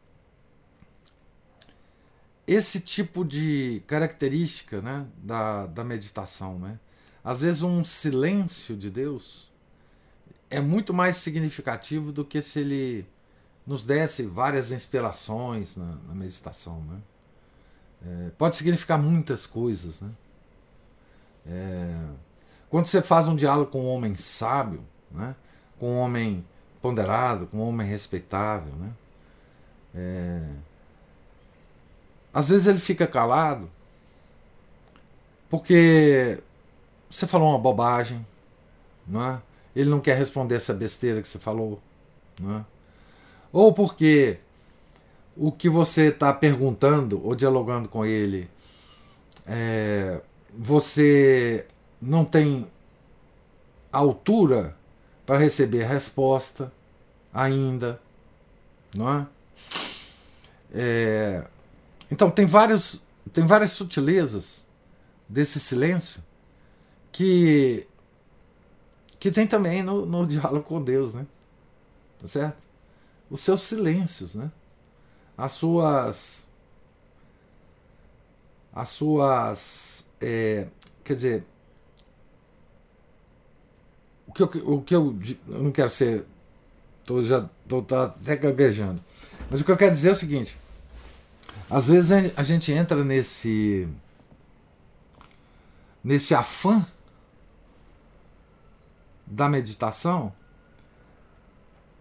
esse 2.46 2.80
tipo 2.80 3.24
de 3.24 3.82
característica 3.86 4.80
né, 4.80 5.06
da, 5.18 5.66
da 5.66 5.84
meditação. 5.84 6.58
Né? 6.58 6.78
Às 7.22 7.40
vezes 7.40 7.62
um 7.62 7.84
silêncio 7.84 8.76
de 8.76 8.90
Deus 8.90 9.50
é 10.48 10.60
muito 10.60 10.94
mais 10.94 11.16
significativo 11.16 12.10
do 12.10 12.24
que 12.24 12.40
se 12.40 12.60
ele 12.60 13.06
nos 13.66 13.84
desse 13.84 14.22
várias 14.22 14.72
inspirações 14.72 15.76
na, 15.76 15.96
na 16.06 16.14
meditação. 16.14 16.80
Né? 16.84 16.98
É, 18.06 18.30
pode 18.30 18.56
significar 18.56 18.98
muitas 18.98 19.44
coisas. 19.44 20.00
Né? 20.00 20.10
É... 21.46 21.94
Quando 22.70 22.86
você 22.86 23.00
faz 23.00 23.26
um 23.26 23.34
diálogo 23.34 23.70
com 23.70 23.82
um 23.82 23.88
homem 23.88 24.14
sábio, 24.16 24.82
né? 25.10 25.34
com 25.78 25.94
um 25.94 25.98
homem 25.98 26.44
ponderado, 26.82 27.46
com 27.46 27.58
um 27.58 27.68
homem 27.68 27.86
respeitável, 27.86 28.72
né? 28.74 28.90
É... 29.94 30.42
às 32.32 32.48
vezes 32.48 32.66
ele 32.66 32.78
fica 32.78 33.06
calado 33.06 33.70
porque 35.48 36.38
você 37.10 37.26
falou 37.26 37.48
uma 37.48 37.58
bobagem, 37.58 38.24
não 39.06 39.24
é? 39.24 39.40
ele 39.74 39.88
não 39.88 40.00
quer 40.00 40.16
responder 40.16 40.56
essa 40.56 40.74
besteira 40.74 41.22
que 41.22 41.28
você 41.28 41.38
falou, 41.38 41.80
não 42.38 42.58
é? 42.58 42.64
ou 43.50 43.72
porque 43.72 44.38
o 45.36 45.50
que 45.50 45.68
você 45.68 46.08
está 46.08 46.32
perguntando 46.32 47.24
ou 47.24 47.34
dialogando 47.34 47.88
com 47.88 48.04
ele 48.04 48.50
é, 49.46 50.20
você 50.52 51.66
não 52.00 52.24
tem 52.24 52.70
altura 53.92 54.76
para 55.26 55.38
receber 55.38 55.84
a 55.84 55.88
resposta 55.88 56.72
ainda, 57.32 58.00
não 58.94 59.08
é? 59.10 59.26
é? 60.72 61.46
Então 62.10 62.30
tem 62.30 62.46
vários 62.46 63.02
tem 63.32 63.44
várias 63.44 63.72
sutilezas 63.72 64.66
desse 65.28 65.60
silêncio 65.60 66.22
que 67.12 67.86
que 69.18 69.30
tem 69.30 69.46
também 69.46 69.82
no, 69.82 70.06
no 70.06 70.26
diálogo 70.26 70.62
com 70.62 70.82
Deus, 70.82 71.12
né? 71.12 71.26
Tá 72.20 72.26
certo? 72.26 72.58
Os 73.28 73.40
seus 73.40 73.62
silêncios, 73.62 74.34
né? 74.34 74.50
As 75.36 75.52
suas 75.52 76.48
as 78.72 78.88
suas 78.90 79.97
é, 80.20 80.66
quer 81.04 81.14
dizer, 81.14 81.44
o 84.26 84.32
que, 84.32 84.42
eu, 84.42 84.46
o 84.66 84.82
que 84.82 84.94
eu, 84.94 85.18
eu 85.48 85.62
não 85.62 85.72
quero 85.72 85.90
ser. 85.90 86.24
Tô 87.04 87.22
já 87.22 87.48
tô 87.66 87.80
tá 87.80 88.04
até 88.04 88.36
gaguejando. 88.36 89.02
Mas 89.50 89.60
o 89.60 89.64
que 89.64 89.72
eu 89.72 89.76
quero 89.76 89.92
dizer 89.92 90.10
é 90.10 90.12
o 90.12 90.16
seguinte: 90.16 90.56
às 91.70 91.88
vezes 91.88 92.12
a 92.36 92.42
gente 92.42 92.70
entra 92.70 93.02
nesse. 93.02 93.88
nesse 96.04 96.34
afã 96.34 96.84
da 99.26 99.48
meditação 99.48 100.32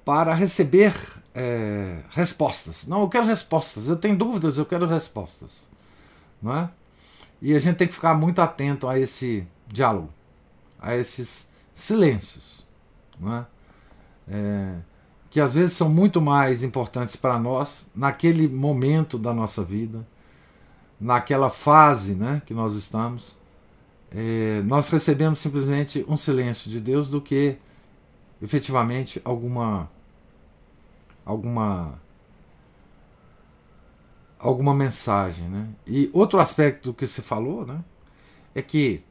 para 0.04 0.34
receber 0.34 0.94
é, 1.36 2.02
respostas. 2.12 2.88
Não, 2.88 3.02
eu 3.02 3.10
quero 3.10 3.26
respostas. 3.26 3.88
Eu 3.88 3.96
tenho 3.96 4.18
dúvidas, 4.18 4.58
eu 4.58 4.66
quero 4.66 4.86
respostas. 4.86 5.68
Não 6.42 6.56
é? 6.56 6.70
E 7.42 7.56
a 7.56 7.60
gente 7.60 7.78
tem 7.78 7.88
que 7.88 7.94
ficar 7.94 8.16
muito 8.16 8.40
atento 8.42 8.88
a 8.88 9.00
esse 9.00 9.48
diálogo, 9.68 10.10
a 10.80 10.96
esses 10.96 11.52
silêncios, 11.74 12.66
é? 13.24 13.46
É, 14.30 14.76
que 15.30 15.40
às 15.40 15.54
vezes 15.54 15.74
são 15.74 15.90
muito 15.90 16.22
mais 16.22 16.64
importantes 16.64 17.16
para 17.16 17.38
nós 17.40 17.88
naquele 17.96 18.48
momento 18.48 19.18
da 19.18 19.34
nossa 19.34 19.64
vida, 19.64 20.06
naquela 21.00 21.50
fase 21.50 22.14
né, 22.14 22.42
que 22.46 22.54
nós 22.54 22.74
estamos. 22.74 23.38
É, 24.12 24.62
nós 24.66 24.90
recebemos 24.90 25.40
simplesmente 25.40 26.06
um 26.08 26.18
silêncio 26.18 26.72
de 26.72 26.80
Deus 26.80 27.10
do 27.10 27.22
que 27.22 27.58
efetivamente 28.42 29.22
alguma 29.24 29.90
alguma 31.26 32.00
alguma 34.40 34.74
mensagem. 34.74 35.48
Né? 35.48 35.68
E 35.86 36.10
outro 36.14 36.40
aspecto 36.40 36.94
que 36.94 37.08
se 37.08 37.22
falou 37.22 37.66
né, 37.66 37.84
é 38.54 38.62
que 38.62 39.04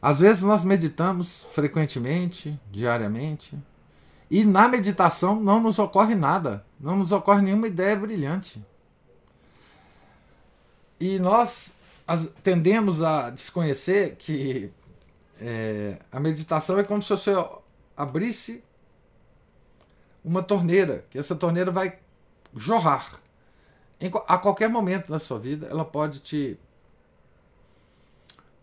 às 0.00 0.18
vezes 0.18 0.42
nós 0.42 0.64
meditamos 0.64 1.46
frequentemente, 1.52 2.58
diariamente, 2.70 3.58
e 4.30 4.44
na 4.44 4.68
meditação 4.68 5.40
não 5.40 5.60
nos 5.60 5.78
ocorre 5.78 6.14
nada, 6.14 6.64
não 6.78 6.96
nos 6.96 7.12
ocorre 7.12 7.42
nenhuma 7.42 7.66
ideia 7.66 7.96
brilhante. 7.96 8.64
E 10.98 11.18
nós 11.18 11.76
as, 12.06 12.32
tendemos 12.42 13.02
a 13.02 13.30
desconhecer 13.30 14.16
que 14.16 14.70
é, 15.40 15.98
a 16.10 16.18
meditação 16.18 16.78
é 16.78 16.84
como 16.84 17.02
se 17.02 17.10
você 17.10 17.32
abrisse 17.96 18.62
uma 20.24 20.42
torneira, 20.42 21.04
que 21.10 21.18
essa 21.18 21.36
torneira 21.36 21.70
vai 21.70 21.98
jorrar 22.54 23.20
em, 24.00 24.10
a 24.26 24.38
qualquer 24.38 24.68
momento 24.68 25.10
da 25.10 25.18
sua 25.18 25.38
vida, 25.38 25.66
ela 25.68 25.84
pode 25.84 26.20
te, 26.20 26.58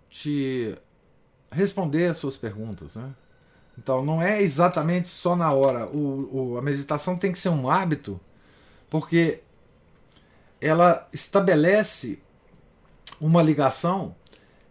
te 0.09 0.77
responder 1.51 2.07
as 2.07 2.17
suas 2.17 2.37
perguntas. 2.37 2.95
Né? 2.95 3.13
Então, 3.77 4.03
não 4.03 4.21
é 4.21 4.41
exatamente 4.41 5.07
só 5.07 5.35
na 5.35 5.51
hora. 5.51 5.87
O, 5.87 6.53
o, 6.53 6.57
a 6.57 6.61
meditação 6.61 7.17
tem 7.17 7.31
que 7.31 7.39
ser 7.39 7.49
um 7.49 7.69
hábito, 7.69 8.19
porque 8.89 9.41
ela 10.61 11.07
estabelece 11.11 12.21
uma 13.19 13.41
ligação 13.41 14.15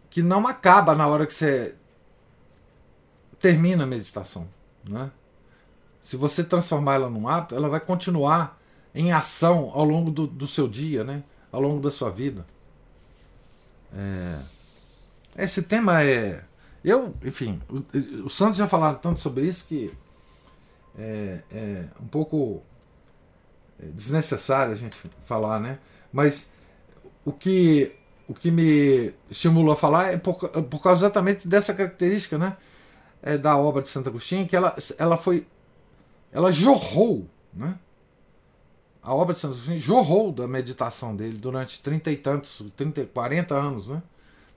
que 0.08 0.22
não 0.22 0.46
acaba 0.46 0.94
na 0.94 1.06
hora 1.06 1.26
que 1.26 1.34
você 1.34 1.74
termina 3.38 3.84
a 3.84 3.86
meditação. 3.86 4.48
Né? 4.88 5.10
Se 6.00 6.16
você 6.16 6.44
transformar 6.44 6.94
ela 6.94 7.10
num 7.10 7.26
hábito, 7.26 7.54
ela 7.56 7.68
vai 7.68 7.80
continuar 7.80 8.61
em 8.94 9.12
ação 9.12 9.70
ao 9.74 9.84
longo 9.84 10.10
do, 10.10 10.26
do 10.26 10.46
seu 10.46 10.68
dia, 10.68 11.04
né? 11.04 11.22
ao 11.52 11.60
longo 11.60 11.80
da 11.80 11.90
sua 11.90 12.10
vida. 12.10 12.46
É... 13.94 14.38
Esse 15.44 15.62
tema 15.62 16.02
é. 16.02 16.42
Eu, 16.82 17.14
enfim, 17.22 17.60
o, 17.68 18.26
o 18.26 18.30
Santos 18.30 18.56
já 18.56 18.66
falaram 18.66 18.98
tanto 18.98 19.20
sobre 19.20 19.46
isso 19.46 19.66
que 19.68 19.92
é, 20.98 21.38
é 21.52 21.84
um 22.00 22.06
pouco 22.06 22.62
desnecessário 23.78 24.72
a 24.72 24.76
gente 24.76 24.96
falar, 25.24 25.60
né? 25.60 25.78
Mas 26.12 26.50
o 27.24 27.32
que, 27.32 27.94
o 28.26 28.34
que 28.34 28.50
me 28.50 29.12
estimulou 29.30 29.72
a 29.72 29.76
falar 29.76 30.12
é 30.12 30.16
por, 30.16 30.36
por 30.48 30.82
causa 30.82 31.06
exatamente 31.06 31.46
dessa 31.46 31.72
característica, 31.72 32.36
né? 32.36 32.56
É, 33.22 33.38
da 33.38 33.56
obra 33.56 33.82
de 33.82 33.88
Santo 33.88 34.08
Agostinho, 34.08 34.46
que 34.46 34.56
ela, 34.56 34.74
ela 34.98 35.16
foi. 35.16 35.46
Ela 36.32 36.50
jorrou, 36.50 37.28
né? 37.54 37.78
A 39.02 39.14
obra 39.14 39.34
de 39.34 39.44
Agostinho 39.44 39.78
jorrou 39.78 40.30
da 40.30 40.46
meditação 40.46 41.16
dele 41.16 41.36
durante 41.36 41.82
trinta 41.82 42.10
e 42.10 42.16
tantos, 42.16 42.62
30, 42.76 43.06
40 43.06 43.54
anos, 43.54 43.88
né? 43.88 44.00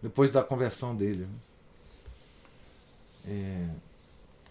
depois 0.01 0.31
da 0.31 0.43
conversão 0.43 0.95
dele. 0.95 1.27
É, 3.27 3.67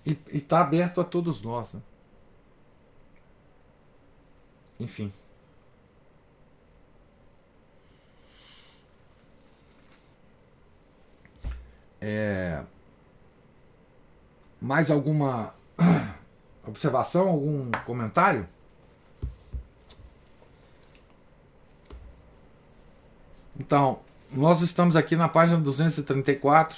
e 0.05 0.19
está 0.33 0.61
aberto 0.61 1.01
a 1.01 1.05
todos 1.05 1.43
nós. 1.43 1.75
Né? 1.75 1.83
Enfim. 4.81 5.13
É, 12.01 12.65
mais 14.61 14.91
alguma 14.91 15.55
observação, 16.67 17.29
algum 17.29 17.71
comentário? 17.87 18.49
Então, 23.59 24.01
nós 24.33 24.63
estamos 24.63 24.97
aqui 24.97 25.15
na 25.15 25.29
página 25.29 25.61
234 25.61 26.77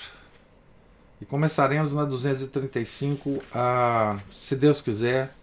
e 1.20 1.24
começaremos 1.24 1.94
na 1.94 2.04
235, 2.04 3.42
a, 3.54 4.18
se 4.30 4.54
Deus 4.54 4.82
quiser, 4.82 5.34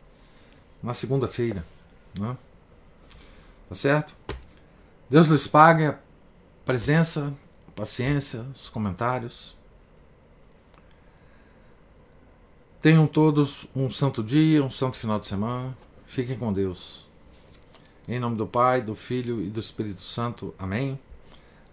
na 0.81 0.93
segunda-feira. 0.93 1.65
Né? 2.19 2.38
Tá 3.67 3.75
certo? 3.75 4.15
Deus 5.09 5.27
lhes 5.27 5.47
pague 5.47 5.86
a 5.86 5.97
presença, 6.65 7.34
a 7.67 7.71
paciência, 7.71 8.45
os 8.53 8.69
comentários. 8.69 9.55
Tenham 12.79 13.07
todos 13.07 13.65
um 13.75 13.89
santo 13.89 14.21
dia, 14.21 14.63
um 14.63 14.69
santo 14.69 14.97
final 14.97 15.17
de 15.17 15.25
semana. 15.25 15.75
Fiquem 16.05 16.38
com 16.38 16.53
Deus. 16.53 17.07
Em 18.07 18.19
nome 18.19 18.36
do 18.36 18.45
Pai, 18.45 18.81
do 18.81 18.93
Filho 18.93 19.41
e 19.41 19.49
do 19.49 19.59
Espírito 19.59 20.01
Santo. 20.01 20.53
Amém. 20.59 20.99